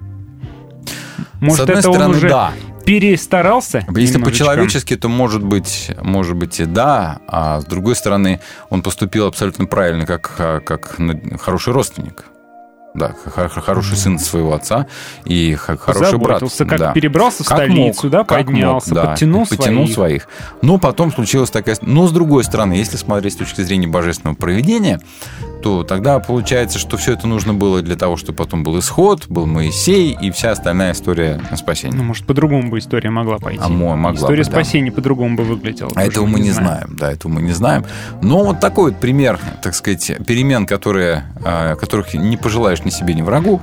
[1.40, 2.53] Может, С одной это стороны, он уже да.
[2.84, 3.84] Перестарался?
[3.94, 9.26] Если по-человечески, то может быть, может быть и да, а с другой стороны, он поступил
[9.26, 12.24] абсолютно правильно, как, а, как на- хороший родственник.
[12.92, 14.88] Да, хороший сын своего отца
[15.24, 16.42] и хороший брат.
[16.42, 16.92] Как да.
[16.92, 20.24] перебрался в Как столицу, мог, да, как поднялся, мог, да, подтянул, подтянул своих.
[20.24, 20.28] своих.
[20.62, 21.76] Но потом случилась такая...
[21.82, 25.00] Но с другой стороны, если смотреть с точки зрения божественного проведения,
[25.62, 29.46] то тогда получается, что все это нужно было для того, чтобы потом был исход, был
[29.46, 31.96] Моисей и вся остальная история спасения.
[31.96, 33.61] Ну, может, по-другому бы история могла пойти.
[33.62, 34.51] А мо- могла история бы, да.
[34.53, 35.90] спасения по-другому бы выглядела.
[35.94, 37.85] А этого мы не знаем, да, этого мы не знаем.
[38.23, 43.14] Но вот такой вот пример, так сказать, перемен, которые, а, которых не пожелаешь ни себе,
[43.14, 43.61] ни врагу,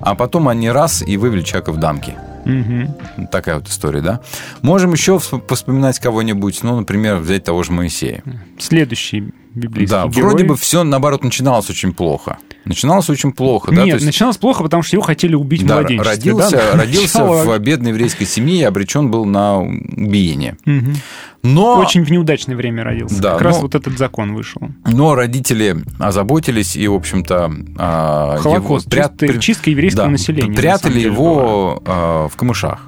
[0.00, 2.14] а потом они раз и вывели человека в дамки.
[2.46, 2.94] Мгм.
[3.30, 4.20] Такая вот история, да.
[4.62, 8.22] Можем еще всп- вспоминать кого-нибудь, ну, например, взять того же Моисея.
[8.58, 10.30] Следующий библейский Да, герой.
[10.30, 12.38] вроде бы все, наоборот, начиналось очень плохо.
[12.64, 13.84] Начиналось очень плохо, да.
[13.84, 16.10] Нет, есть- начиналось плохо, потому что его хотели убить в да, младенчестве.
[16.32, 16.78] родился, да?
[16.78, 20.56] родился Начало- в бедной еврейской семье и обречен был на убиение.
[20.64, 20.94] Мгм.
[21.42, 23.20] Но Очень в неудачное время родился.
[23.22, 24.60] Да, как раз но- вот этот закон вышел.
[24.84, 30.54] Но родители озаботились и, в общем-то, а, Холокост, его прят- чистка еврейского да, населения, на
[30.56, 32.86] Прятали деле, его а, в камышах.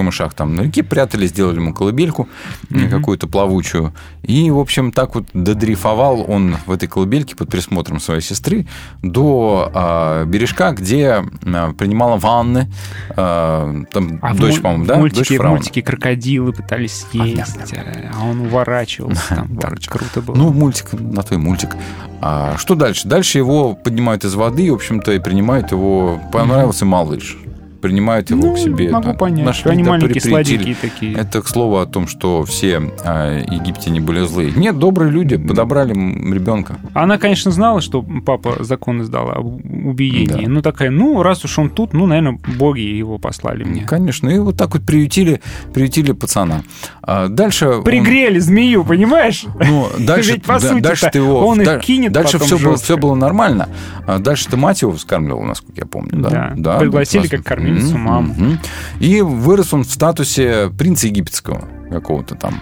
[0.00, 2.26] В камышах там на реке прятали, сделали ему колыбельку
[2.70, 2.88] Мгм.
[2.88, 3.92] какую-то плавучую.
[4.22, 8.66] И, в общем, так вот додрейфовал он в этой колыбельке под присмотром своей сестры
[9.02, 12.70] до а, бережка, где а, принимала ванны.
[13.14, 14.96] а, там А в дочь, му- по-моему, в да?
[14.96, 19.20] мультике, дочь в мультике крокодилы пытались съесть, а он уворачивался.
[19.28, 19.90] Там Уворачивался.
[19.90, 20.34] круто было.
[20.36, 21.76] Ну, мультик, на твой мультик.
[22.22, 23.06] А что дальше?
[23.06, 26.18] Дальше его поднимают из воды, в общем-то, и принимают его.
[26.32, 27.36] Понравился малыш.
[27.80, 28.90] Принимают его Ну, к себе.
[28.90, 29.14] могу да.
[29.14, 31.14] понять, Нашли, что они да, маленькие, сладенькие такие.
[31.14, 34.52] Это к слову о том, что все а, египтяне были злые.
[34.52, 36.76] Нет, добрые люди подобрали ребенка.
[36.94, 40.44] Она, конечно, знала, что папа закон издал об убиении.
[40.44, 40.48] Да.
[40.50, 43.82] Ну, такая, ну, раз уж он тут, ну, наверное, боги его послали мне.
[43.84, 44.28] Конечно.
[44.28, 45.40] И вот так вот приютили,
[45.72, 46.62] приютили пацана.
[47.02, 47.68] А дальше...
[47.68, 49.44] он- Пригрели змею, понимаешь?
[49.58, 52.46] Ну, дальше, Ведь, по да, сути-то, дальше ты его, он их да- кинет Дальше потом
[52.46, 53.68] все было, все было нормально.
[54.06, 56.10] А дальше ты мать его вскармливал, насколько я помню.
[56.20, 56.78] Да, Да.
[56.78, 58.34] Пригласили как кормилицу Маму.
[58.34, 58.58] мгм.
[59.00, 62.60] И вырос он в статусе принца египетского какого-то там.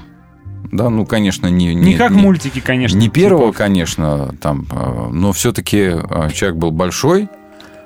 [0.71, 1.75] Да, ну, конечно, не...
[1.75, 2.99] Не как в мультике, конечно.
[2.99, 3.57] Не первого, типов.
[3.57, 5.93] конечно, там, э, но все-таки
[6.35, 7.29] человек был большой,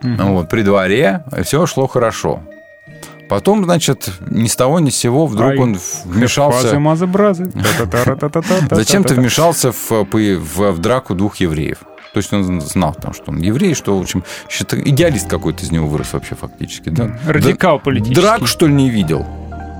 [0.02, 0.32] Мгм.
[0.34, 2.40] вот, при дворе, все шло хорошо.
[3.28, 6.70] Потом, значит, ни с того ни с сего вдруг Ай, он вмешался...
[7.54, 8.76] Та-та-та-та-та-та-та-та.
[8.76, 11.78] Зачем-то вмешался в, в, в драку двух евреев.
[12.12, 15.86] То есть он знал, там, что он еврей, что, в общем, идеалист какой-то из него
[15.86, 16.90] вырос вообще фактически.
[16.90, 17.18] Да?
[17.26, 18.20] Радикал Да- политический.
[18.20, 19.26] Драк, что ли, не видел?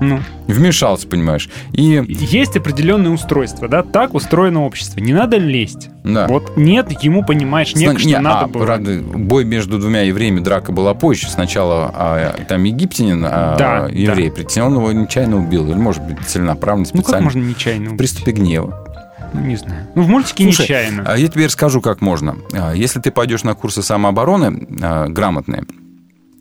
[0.01, 1.47] Ну, Вмешался, понимаешь.
[1.71, 3.83] И есть определенное устройство, да?
[3.83, 4.99] Так устроено общество.
[4.99, 5.89] Не надо лезть.
[6.03, 6.27] да.
[6.27, 8.65] Вот нет ему, понимаешь, нет, Сна- что не, надо а, было.
[8.65, 11.29] правда, бой между двумя евреями, драка была позже.
[11.29, 15.67] Сначала а, там египтянин, а Да, еврей притеснил, он его нечаянно убил.
[15.69, 17.23] Или, может быть, целенаправленно, Ну, как специально.
[17.25, 17.97] можно нечаянно в убить?
[17.99, 18.87] приступе гнева.
[19.33, 19.87] Ну, Не знаю.
[19.95, 21.03] Ну, в мультике Слушай, нечаянно.
[21.05, 22.37] А я тебе расскажу, как можно.
[22.53, 25.65] А, Если ты пойдешь на курсы самообороны а, грамотные,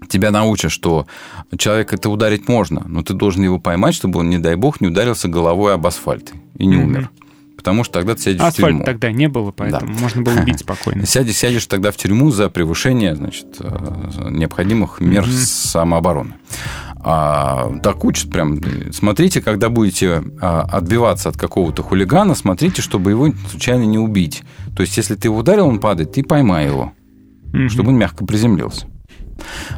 [0.08, 1.06] тебя научат, что
[1.56, 4.88] человека это ударить можно, но ты должен его поймать, чтобы он, не дай бог, не
[4.88, 7.10] ударился головой об асфальт и не умер.
[7.56, 8.84] Потому что тогда ты сядешь в Асфальта тюрьму.
[8.84, 11.06] тогда не было, поэтому можно было убить спокойно.
[11.06, 15.30] Сядешь, сядешь тогда в тюрьму за превышение значит, э, необходимых мер Мгм.
[15.32, 16.34] самообороны.
[17.04, 18.60] А, так учат прям.
[18.92, 24.42] Смотрите, когда будете а, отбиваться от какого-то хулигана, смотрите, чтобы его случайно не убить.
[24.76, 26.92] То есть, если ты его ударил, он падает, ты поймай его,
[27.52, 27.68] Мгм.
[27.68, 28.86] чтобы он мягко приземлился.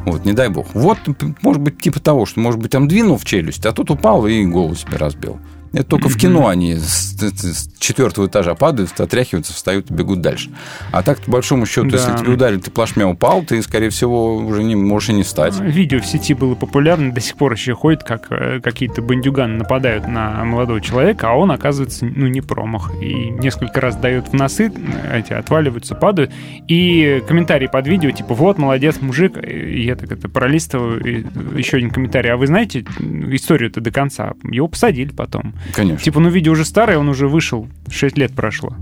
[0.05, 0.67] Вот, не дай бог.
[0.75, 0.99] Вот,
[1.41, 4.45] может быть, типа того, что, может быть, там двинул в челюсть, а тут упал и
[4.45, 5.39] голову себе разбил.
[5.75, 10.51] Это только в кино они с, с четвертого этажа падают, отряхиваются, встают и бегут дальше.
[10.93, 11.99] А так, по большому счету, Да.
[11.99, 15.59] если тебе ударили, ты плашмя упал, ты, скорее всего, уже не можешь и не встать.
[15.61, 20.07] Видео в сети было популярно, до сих пор еще ходит, как э, какие-то бандюганы нападают
[20.07, 22.93] на молодого человека, а он, оказывается, ну, не промах.
[23.03, 26.33] И несколько раз дает в носы, э, эти отваливаются, падают.
[26.69, 29.37] И комментарий под видео, типа, вот, молодец, мужик.
[29.43, 31.27] И я так это пролистываю, и
[31.59, 32.31] еще один комментарий.
[32.31, 34.35] А вы знаете историю-то до конца?
[34.45, 35.55] Его посадили потом.
[35.73, 36.03] Конечно.
[36.03, 38.75] Типа, ну, видео уже старое, он уже вышел, 6 лет прошло.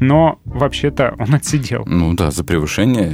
[0.00, 1.84] Но вообще-то он отсидел.
[1.86, 3.12] Ну да, за превышение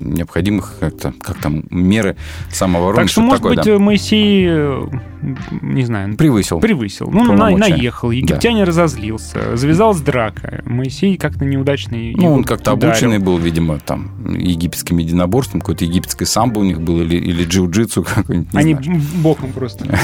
[0.00, 2.16] необходимых как-то, как там, меры
[2.50, 3.02] самообороны.
[3.02, 3.78] Так что, может такое, быть, да.
[3.78, 4.86] Моисей, э,
[5.62, 6.60] не знаю, Превысил.
[6.60, 7.08] превысил.
[7.10, 8.10] Ну, на- наехал.
[8.10, 9.56] Египтянин разозлился.
[9.56, 10.62] Завязалась драка.
[10.64, 12.92] Моисей как-то неудачно Ну, он как-то ударил.
[12.92, 18.04] обученный был, видимо, там, египетским единоборством, какое-то египетское самбо у них было, или, или джиу-джитсу
[18.04, 19.00] какой-нибудь, Они знаю.
[19.22, 19.84] боком просто.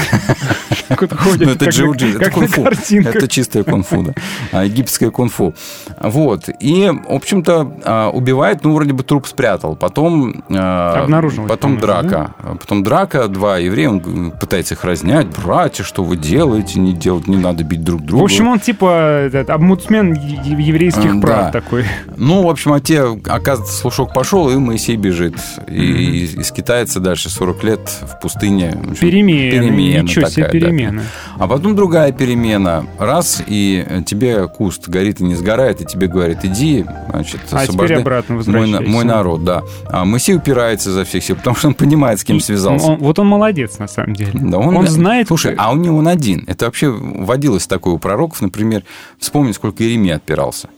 [0.89, 2.63] Как-то ходят, Ну, это джиу-джитсу, кунг-фу.
[2.63, 4.13] Это чистое кунг-фу, да.
[4.51, 5.53] А, египетское кунг-фу.
[5.99, 6.49] Вот.
[6.59, 9.75] И, в общем-то, а, убивает, ну, вроде бы труп спрятал.
[9.75, 10.43] Потом...
[10.49, 12.33] а, Обнаружилось, Потом драка.
[12.59, 15.27] Потом драка, два еврея, он пытается их разнять.
[15.43, 16.79] Братья, что вы делаете?
[16.79, 18.21] Не делать, не надо бить друг друга.
[18.21, 21.51] В общем, он типа этот, омбудсмен е- еврейских М, прав да.
[21.51, 21.85] такой.
[22.17, 25.35] Ну, в общем, а те, оказывается, слушок пошел, и Моисей бежит.
[25.67, 28.71] И, и скитается дальше 40 лет в пустыне.
[28.75, 29.51] В общем, Перемена.
[29.51, 30.67] перемена Ничего себе такая, да.
[30.67, 31.01] перемена.
[31.37, 32.85] А потом другая перемена.
[32.99, 37.99] Раз, и тебе куст горит и не сгорает, и тебе говорит, иди, значит, А освобождай
[37.99, 39.61] обратно мой, мой народ, да.
[39.87, 42.87] А Моисей упирается изо всех сил, потому что он понимает, с кем связался.
[42.87, 44.31] Он- вот он молодец, на самом деле.
[44.33, 45.27] Да, он, знает...
[45.27, 46.43] Слушай, а он не он один.
[46.47, 48.41] Это вообще водилось такое у пророков.
[48.41, 48.83] Например,
[49.19, 50.69] вспомни, сколько Иеремия отпирался.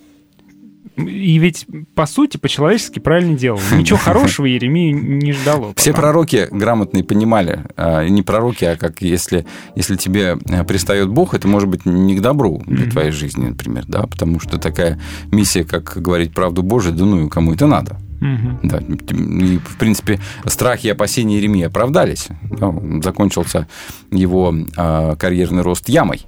[0.95, 1.65] И ведь,
[1.95, 3.59] по сути, по-человечески правильно делал.
[3.71, 5.73] Ничего хорошего Еремию не ждало.
[5.75, 11.33] Все пророки грамотные понимали, а, не пророки, а как если, если тебе э, пристает Бог,
[11.33, 14.99] это может быть не к добру для твоей жизни, например, да, потому что такая
[15.31, 17.97] миссия, как говорить правду Божию, да ну и кому это надо.
[18.19, 18.59] Мгм.
[18.63, 22.27] Да, и, в принципе, страхи и опасения Иеремии оправдались.
[22.43, 22.73] Да,
[23.03, 23.67] закончился
[24.11, 26.25] его а, карьерный рост ямой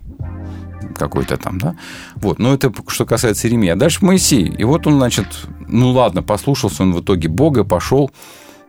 [0.98, 1.76] какой-то там, да.
[2.16, 3.70] Вот, но это что касается Иеремии.
[3.70, 4.46] А дальше Моисей.
[4.48, 5.28] И вот он, значит,
[5.68, 8.12] ну ладно, послушался он в итоге Бога, пошел,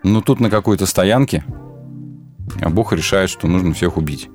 [0.03, 1.45] но тут на какой-то стоянке
[2.61, 4.29] а Бог решает, что нужно всех убить.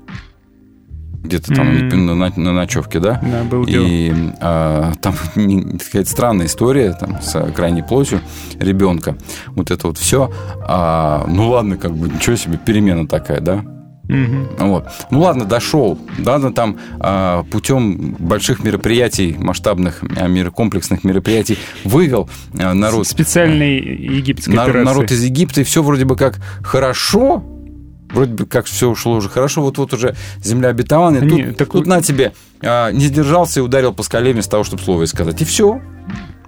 [1.24, 2.06] Где-то там М.
[2.08, 3.22] на, на- на ночевке, да?
[3.24, 3.64] Да, был.
[3.68, 4.12] И
[4.42, 8.22] а, там какая-то странная история там, с крайней плотью
[8.60, 9.18] ребенка.
[9.50, 10.32] Вот это вот все.
[11.28, 13.64] ну ладно, как бы ничего себе, перемена такая, да?
[14.12, 14.48] Мгм.
[14.60, 14.88] Вот.
[15.10, 15.98] Ну ладно, дошел.
[16.20, 23.78] Ладно, там а, путем больших мероприятий, масштабных, а, мер- комплексных мероприятий вывел а, народ, Специальной
[23.80, 24.86] египетской нар- операции.
[24.86, 27.44] народ из Египта, и все вроде бы как хорошо.
[28.14, 31.22] Вроде бы как все ушло уже хорошо, вот-вот уже земля обетованная.
[31.22, 34.66] Тут, Не, так тут на тебе а, не сдержался и ударил по скале вместо того,
[34.66, 35.42] чтобы слово сказать.
[35.42, 35.80] И все.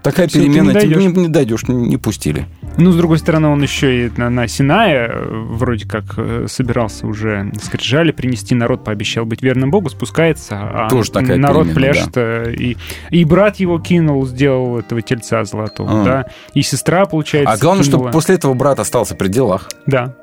[0.01, 1.13] Такая ты перемена, не тебе дойдёшь.
[1.15, 2.45] не, не дойдешь, не, не пустили.
[2.77, 7.05] Ну, с другой стороны, он еще и на, на Синае э, вроде как э, собирался
[7.05, 12.17] уже скрижали принести, народ пообещал быть верным Богу, спускается, а Тоже такая народ перемена, пляшет,
[12.17, 12.77] э, и,
[13.11, 16.03] и брат его кинул, сделал этого тельца золотого, А.
[16.03, 18.09] да, и сестра, получается, А главное, кинула.
[18.09, 19.69] что после этого брат остался при делах.
[19.85, 20.15] Да.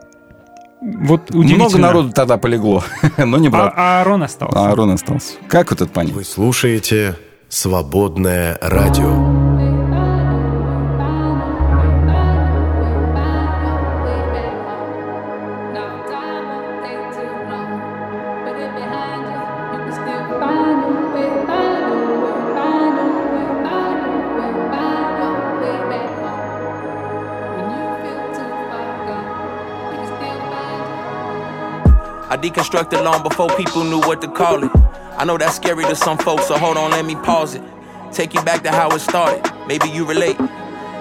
[0.80, 1.32] Вот.
[1.32, 2.82] Много народу тогда полегло,
[3.18, 3.72] но не брат.
[3.76, 4.58] А, а Аарон остался.
[4.58, 5.34] А Аарон остался.
[5.46, 6.14] Как вот это понять?
[6.14, 7.16] Вы слушаете
[7.48, 9.49] «Свободное радио».
[32.50, 34.70] I deconstructed long before people knew what to call it.
[35.16, 37.62] I know that's scary to some folks, so hold on, let me pause it.
[38.10, 39.48] Take you back to how it started.
[39.68, 40.36] Maybe you relate.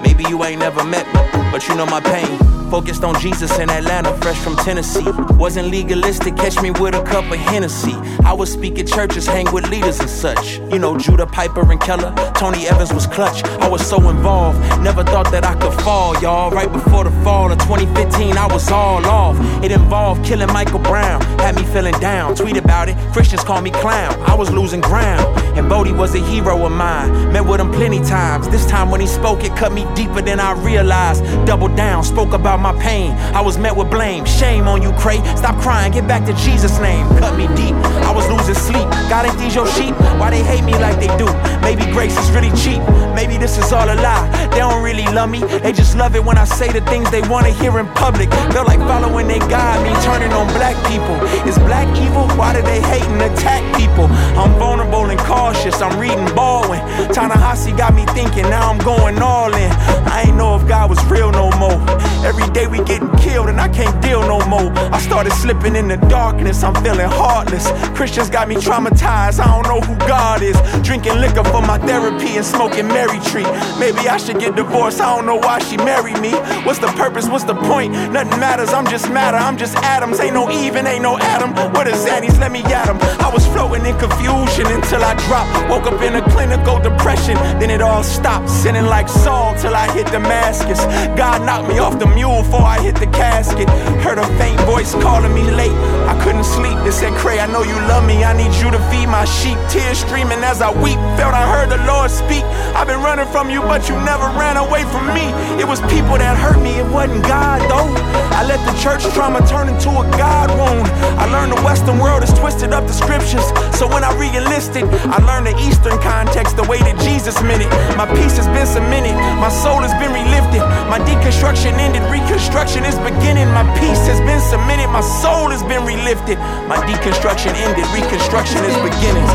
[0.04, 2.59] Maybe you ain't never met me, but you know my pain.
[2.70, 5.10] Focused on Jesus in Atlanta, fresh from Tennessee.
[5.40, 7.96] Wasn't legalistic, catch me with a cup of Hennessy.
[8.24, 10.60] I would speak at churches, hang with leaders and such.
[10.72, 13.44] You know, Judah Piper and Keller, Tony Evans was clutch.
[13.44, 16.52] I was so involved, never thought that I could fall, y'all.
[16.52, 19.36] Right before the fall of 2015, I was all off.
[19.64, 22.36] It involved killing Michael Brown, had me feeling down.
[22.36, 24.14] Tweet about it, Christians call me clown.
[24.30, 25.26] I was losing ground,
[25.58, 27.34] and Bodie was a hero of mine.
[27.34, 28.48] Met with him plenty times.
[28.50, 31.24] This time when he spoke, it cut me deeper than I realized.
[31.48, 33.12] Doubled down, spoke about my pain.
[33.34, 34.26] I was met with blame.
[34.26, 35.18] Shame on you, Cray.
[35.36, 37.08] Stop crying, get back to Jesus' name.
[37.18, 37.76] Cut me deep.
[38.06, 38.88] I was losing sleep.
[39.10, 39.96] God ain't these your sheep?
[40.20, 41.28] Why they hate me like they do?
[41.62, 42.82] Maybe grace is really cheap.
[43.16, 44.28] Maybe this is all a lie.
[44.52, 45.40] They don't really love me.
[45.40, 48.32] They just love it when I say the things they wanna hear in public.
[48.52, 51.16] Feel like following their God, me turning on black people.
[51.48, 52.28] Is black evil?
[52.38, 54.08] Why do they hate and attack people?
[54.40, 55.82] I'm vulnerable and cautious.
[55.82, 56.80] I'm reading Baldwin.
[57.14, 58.44] Ta-Nehisi got me thinking.
[58.44, 59.72] Now I'm going all in.
[60.08, 61.80] I ain't know if God was real no more.
[62.26, 64.72] Every day we getting killed and I can't deal no more.
[64.92, 66.64] I started slipping in the darkness.
[66.64, 67.72] I'm feeling heartless.
[67.98, 69.40] Christians got me traumatized.
[69.40, 70.58] I don't know who God is.
[70.84, 73.48] Drinking liquor for my therapy and smoking Mary Tree.
[73.80, 75.02] Maybe I should get divorced.
[75.02, 76.32] I don't know why she married me.
[76.66, 77.28] What's the purpose?
[77.28, 77.94] What's the point?
[78.12, 78.70] Nothing matters.
[78.74, 79.38] I'm just matter.
[79.38, 80.20] I'm just atoms.
[80.20, 81.54] Ain't no Eve and ain't no Adam.
[81.74, 82.40] What is Zaddies?
[82.40, 82.98] Let me at 'em.
[83.20, 85.70] I was floating in confusion until I dropped.
[85.70, 87.36] Woke up in a clinical depression.
[87.60, 88.50] Then it all stopped.
[88.50, 90.80] Sinning like Saul till I hit Damascus.
[91.16, 93.70] God knocked me off the mule before I hit the casket.
[94.00, 95.76] Heard a faint voice calling me late.
[96.08, 96.78] I couldn't sleep.
[96.88, 98.24] It said, Cray, I know you love me.
[98.24, 99.58] I need you to feed my sheep.
[99.70, 101.00] Tears streaming as I weep.
[101.20, 102.44] Felt I heard the Lord speak.
[102.78, 105.28] I've been running from you, but you never ran away from me.
[105.60, 106.80] It was people that hurt me.
[106.80, 108.19] It wasn't God, though.
[108.40, 110.88] I let the church trauma turn into a God wound.
[111.20, 113.44] I learned the Western world has twisted up the scriptures.
[113.76, 117.68] So when I re enlisted, I learned the Eastern context, the way that Jesus meant
[117.68, 117.72] it.
[118.00, 119.12] My peace has been cemented.
[119.44, 120.64] My soul has been relifted.
[120.88, 122.00] My deconstruction ended.
[122.08, 123.52] Reconstruction is beginning.
[123.52, 124.88] My peace has been cemented.
[124.88, 126.40] My soul has been relifted.
[126.72, 127.84] My deconstruction ended.
[127.92, 129.28] Reconstruction is beginning.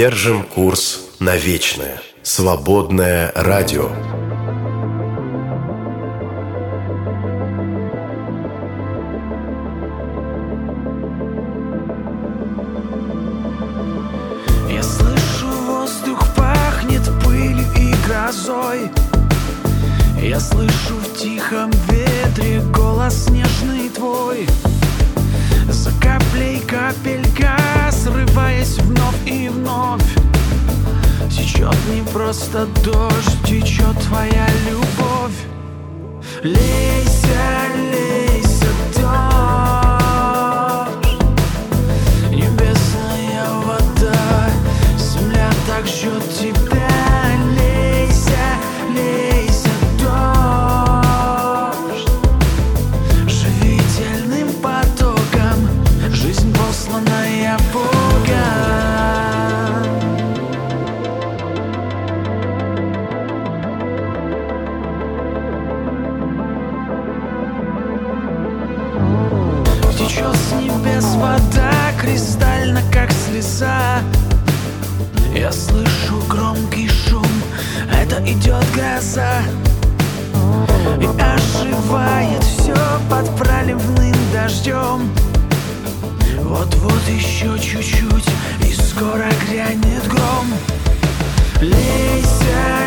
[0.00, 2.00] Держим курс на вечное.
[2.22, 3.90] Свободное радио.
[14.70, 18.90] Я слышу, воздух пахнет пылью и грозой
[20.22, 24.46] Я слышу в тихом ветре голос нежный твой
[26.30, 27.56] Каплей капелька,
[27.90, 30.14] срываясь вновь и вновь.
[31.28, 35.34] Течет не просто дождь, течет твоя любовь.
[36.44, 38.09] Лейся, лейся,
[87.10, 88.28] еще чуть-чуть,
[88.60, 90.46] и скоро грянет гром.
[91.60, 92.79] Лейся,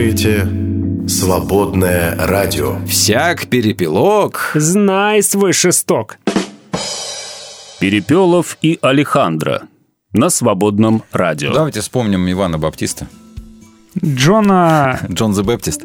[0.00, 0.48] слушаете
[1.06, 2.76] «Свободное радио».
[2.86, 4.52] Всяк перепелок.
[4.54, 6.16] Знай свой шесток.
[7.80, 9.64] Перепелов и Алехандро
[10.14, 11.52] на свободном радио.
[11.52, 13.08] Давайте вспомним Ивана Баптиста.
[14.02, 15.00] Джона...
[15.10, 15.82] Джон the Баптист.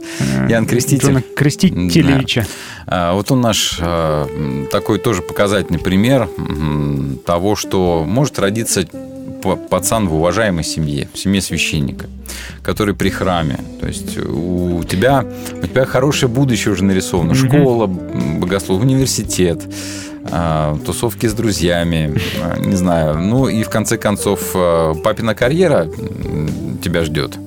[0.47, 1.07] Иоанн Креститель.
[1.07, 2.47] Джона Крестителевича.
[2.87, 4.27] А, Вот он наш а,
[4.71, 6.29] такой тоже показательный пример
[7.25, 8.87] того, что может родиться
[9.69, 12.07] пацан в уважаемой семье, в семье священника,
[12.63, 13.59] который при храме.
[13.79, 15.25] То есть у тебя,
[15.61, 17.35] у тебя хорошее будущее уже нарисовано.
[17.35, 19.61] Школа, богослов, университет,
[20.31, 23.19] а, тусовки с друзьями, а, не знаю.
[23.19, 25.87] Ну и в конце концов а, папина карьера
[26.83, 27.37] тебя ждет.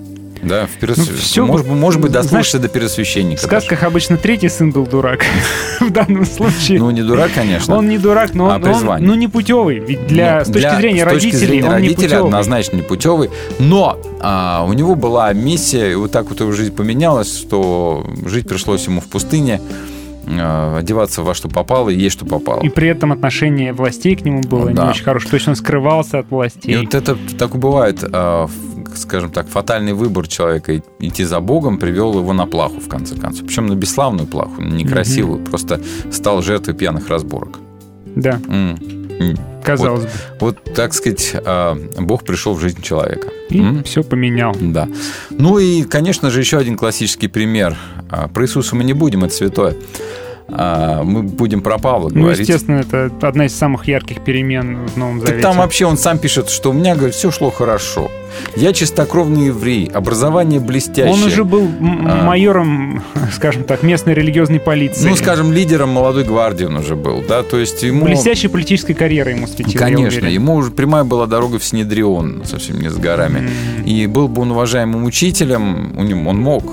[0.42, 3.40] Да, в перес- Ну, всё может, может быть, дослушаться до первосвященника.
[3.40, 5.20] В сказках обычно третий сын был дурак.
[5.80, 6.78] В данном случае.
[6.78, 7.76] Ну, не дурак, конечно.
[7.76, 9.78] Он не дурак, но А он, но он, ну, не путевый.
[9.80, 12.24] Ведь для, Ну, с точки для- зрения с точки родителей зрения он не родителей путевый.
[12.26, 13.30] однозначно не путевый.
[13.58, 18.48] Но а, у него была миссия, и вот так вот его жизнь поменялась, что жить
[18.48, 19.60] пришлось ему в пустыне,
[20.26, 22.60] а, одеваться во что попало и есть что попало.
[22.62, 24.84] И при этом отношение властей к нему было Да.
[24.84, 25.30] не очень хорошее.
[25.30, 26.74] То есть он скрывался от властей.
[26.74, 28.48] И вот это так бывает, а,
[28.96, 33.46] скажем так, фатальный выбор человека идти за Богом привел его на плаху, в конце концов.
[33.46, 35.80] Причем на бесславную плаху, некрасивую, просто
[36.10, 37.58] стал жертвой пьяных разборок.
[38.16, 38.40] Да.
[38.48, 38.78] М.
[39.64, 40.10] казалось бы.
[40.40, 43.28] Вот, так сказать, а, Бог пришел в жизнь человека.
[43.50, 43.82] И М?
[43.84, 44.56] все поменял.
[44.60, 44.88] Да.
[45.30, 47.76] Ну и, конечно же, еще один классический пример.
[48.10, 49.74] А, Про Иисуса мы не будем, это святое.
[50.50, 52.40] А, Мы будем про Павла Ну, говорить.
[52.48, 55.42] естественно, это одна из самых ярких перемен в Новом Так Завете.
[55.42, 58.10] там вообще он сам пишет, что у меня, говорит, все шло хорошо.
[58.56, 61.12] Я чистокровный еврей, образование блестящее.
[61.12, 62.24] Он уже был А.
[62.24, 65.08] майором, скажем так, местной религиозной полиции.
[65.08, 68.04] Ну, скажем, лидером молодой гвардии он уже был, да, то есть ему...
[68.04, 72.88] Блестящей политической карьерой ему светила, Конечно, ему уже прямая была дорога в Синедрион, совсем не
[72.90, 73.48] с горами.
[73.84, 76.64] И был бы он уважаемым учителем, у него он мог,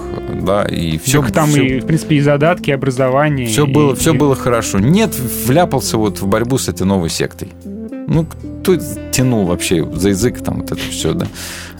[0.42, 3.48] да, и все, Так там и, в принципе, и задатки, и образование.
[3.48, 4.80] Все и- было, все и- было хорошо.
[4.80, 5.14] Нет,
[5.46, 7.50] вляпался вот в борьбу с этой новой сектой.
[8.08, 8.26] Ну,
[8.66, 8.78] кто
[9.12, 11.28] тянул вообще за язык там вот это все, да?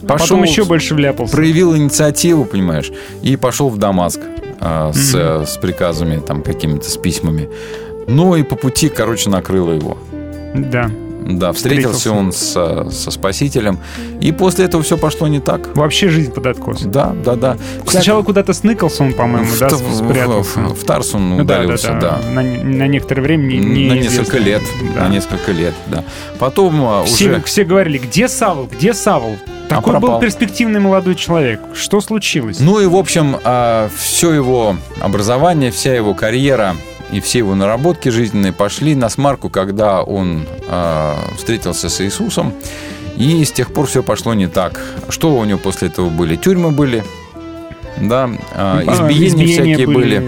[0.02, 1.34] А Потом еще больше вляпался.
[1.34, 4.20] проявил инициативу, понимаешь, и пошел в Дамаск
[4.60, 7.48] а, с, э, с приказами там какими-то, с письмами.
[8.06, 9.98] Ну и по пути, короче, накрыло его.
[10.54, 10.88] Да.
[11.28, 12.12] Да, встретился Встретился.
[12.12, 13.80] он со, со спасителем,
[14.20, 15.76] и после этого все пошло не так.
[15.76, 16.82] Вообще жизнь под откос.
[16.82, 17.56] Да, да, да.
[17.86, 20.60] Сначала куда-то сныкался он, по-моему, в, да, в- в- спрятался.
[20.60, 22.20] в- в Тарс он Ну да, удалился, да, да.
[22.22, 22.30] да.
[22.30, 24.18] На, на некоторое время не, на неизвестно.
[24.20, 24.62] несколько лет,
[24.94, 25.00] Да.
[25.02, 26.04] на несколько лет, да.
[26.38, 29.36] Потом а, Все, уже все говорили, где Савол, где Савол?
[29.68, 30.20] Такой был пропал.
[30.20, 31.60] перспективный молодой человек.
[31.74, 32.60] Что случилось?
[32.60, 33.36] Ну и, в общем,
[33.96, 36.76] все его образование, вся его карьера
[37.12, 42.52] и все его наработки жизненные пошли на смарку, когда он а, встретился с Иисусом.
[43.16, 44.80] И с тех пор все пошло не так.
[45.08, 46.36] Что у него после этого были?
[46.36, 47.02] Тюрьмы были,
[48.00, 50.18] да, А, избиения, избиения всякие были.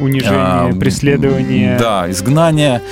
[0.00, 1.78] Унижение, А, преследование.
[1.78, 2.82] Да, изгнание.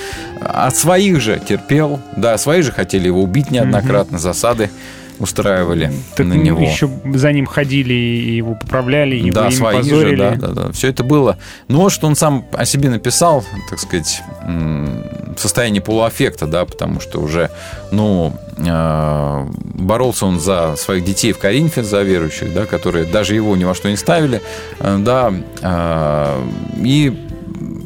[0.41, 2.01] От своих же терпел.
[2.17, 4.71] Да, свои же хотели его убить неоднократно, засады.
[5.19, 6.61] Устраивали Так на него.
[6.61, 10.17] еще за ним ходили и его поправляли, его да, имя свои позорили.
[10.17, 10.73] же, да, да, да.
[10.73, 11.39] Все это было.
[11.69, 17.01] Но вот что он сам о себе написал, так сказать, в состоянии полуаффекта, да, потому
[17.01, 17.51] что уже,
[17.91, 23.57] ну, э, боролся он за своих детей в Коринфе, за верующих, да, которые даже его
[23.57, 24.41] ни во что не ставили,
[24.81, 26.45] э, да, э,
[26.83, 27.13] и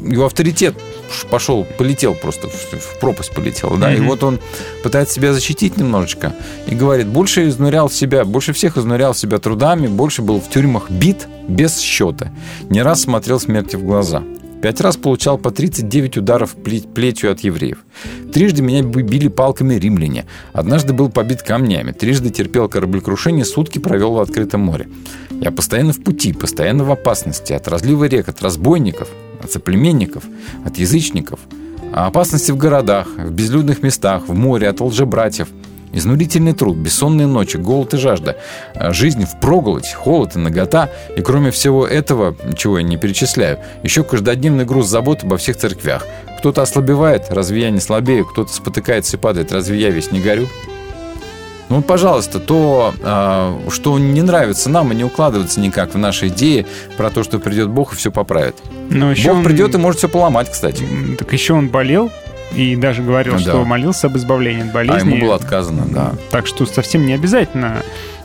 [0.07, 0.75] его авторитет
[1.29, 4.07] пошел, полетел просто, в, пропасть полетел, да, и Мгм.
[4.07, 4.39] вот он
[4.83, 6.33] пытается себя защитить немножечко
[6.67, 11.27] и говорит, больше изнурял себя, больше всех изнурял себя трудами, больше был в тюрьмах бит
[11.47, 12.31] без счета,
[12.69, 14.23] не раз смотрел смерти в глаза.
[14.61, 17.79] Пять раз получал по 39 ударов пле- плетью от евреев.
[18.31, 20.25] Трижды меня били палками римляне.
[20.53, 21.93] Однажды был побит камнями.
[21.93, 24.87] Трижды терпел кораблекрушение, сутки провел в открытом море.
[25.31, 27.53] Я постоянно в пути, постоянно в опасности.
[27.53, 29.09] От разлива рек, от разбойников,
[29.45, 30.23] от соплеменников,
[30.65, 31.39] от язычников.
[31.93, 35.49] А опасности в городах, в безлюдных местах, в море, от лжебратьев.
[35.93, 38.37] Изнурительный труд, бессонные ночи, голод и жажда,
[38.75, 40.89] а, жизнь в проголодь, холод и нагота.
[41.17, 46.07] И кроме всего этого, чего я не перечисляю, еще каждодневный груз забот обо всех церквях.
[46.39, 48.25] Кто-то ослабевает, разве я не слабею?
[48.25, 50.47] Кто-то спотыкается и падает, разве я весь не горю?
[51.71, 56.65] Ну, пожалуйста, то, а, что не нравится нам и не укладывается никак в наши идеи
[56.97, 58.55] про то, что придет Бог и все поправит.
[58.89, 60.85] Но еще Бог он- придет и может все поломать, кстати.
[61.17, 62.11] Так еще он болел
[62.53, 63.39] и даже говорил, Да.
[63.39, 65.11] что молился об избавлении от А болезни.
[65.15, 66.11] ему было отказано, да.
[66.29, 67.77] Так что совсем не обязательно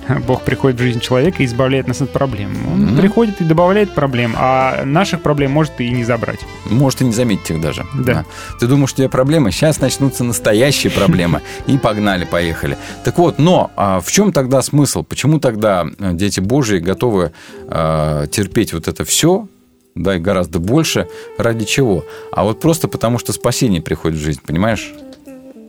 [0.26, 2.56] Бог приходит в жизнь человека и избавляет нас от проблем.
[2.72, 2.96] Он Мгм.
[2.98, 6.40] приходит и добавляет проблем, а наших проблем может и не забрать.
[6.70, 7.84] Может и не заметить их даже.
[7.94, 8.24] Да.
[8.60, 9.50] Ты думаешь, у тебя проблемы?
[9.50, 11.40] Сейчас начнутся настоящие проблемы.
[11.66, 12.76] И погнали, поехали.
[13.04, 15.02] Так вот, но а в чем тогда смысл?
[15.02, 17.32] Почему тогда э, дети Божьи готовы
[17.68, 19.48] э, терпеть вот это все,
[19.94, 22.04] да, и гораздо больше, ради чего?
[22.32, 24.92] А вот просто потому, что спасение приходит в жизнь, понимаешь?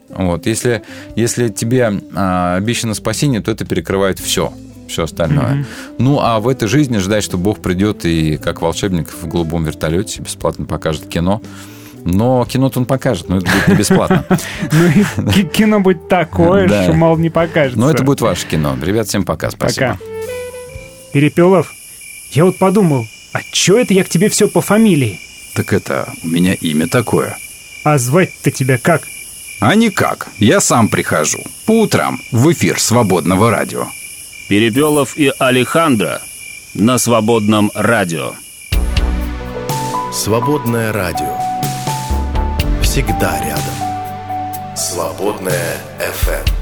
[0.10, 0.84] Вот, если,
[1.16, 4.54] если тебе а, обещано спасение, то это перекрывает все,
[4.88, 5.56] все остальное.
[5.56, 5.66] Мгм.
[6.00, 10.22] Ну, а в этой жизни ждать, что Бог придет и как волшебник в голубом вертолете
[10.22, 11.42] бесплатно покажет кино.
[12.06, 14.24] Но кино-то он покажет, но это будет не бесплатно.
[14.72, 17.80] Ну и ки- кино будет такое, что мало не покажется.
[17.80, 18.78] Но это будет ваше кино.
[18.82, 19.98] Ребят, всем пока, спасибо.
[20.00, 20.00] Пока.
[21.12, 21.74] Перепелов,
[22.32, 25.20] я вот подумал, а чё это я к тебе все по фамилии?
[25.54, 27.38] Так это, у меня имя такое.
[27.84, 29.02] А звать-то тебя как?
[29.60, 31.40] А никак, я сам прихожу.
[31.66, 33.88] По утрам в эфир свободного радио.
[34.48, 36.22] Перепелов и Алехандро
[36.76, 38.34] на свободном радио.
[40.14, 41.36] Свободное радио.
[42.84, 44.76] Всегда рядом.
[44.76, 46.57] Свободное FM.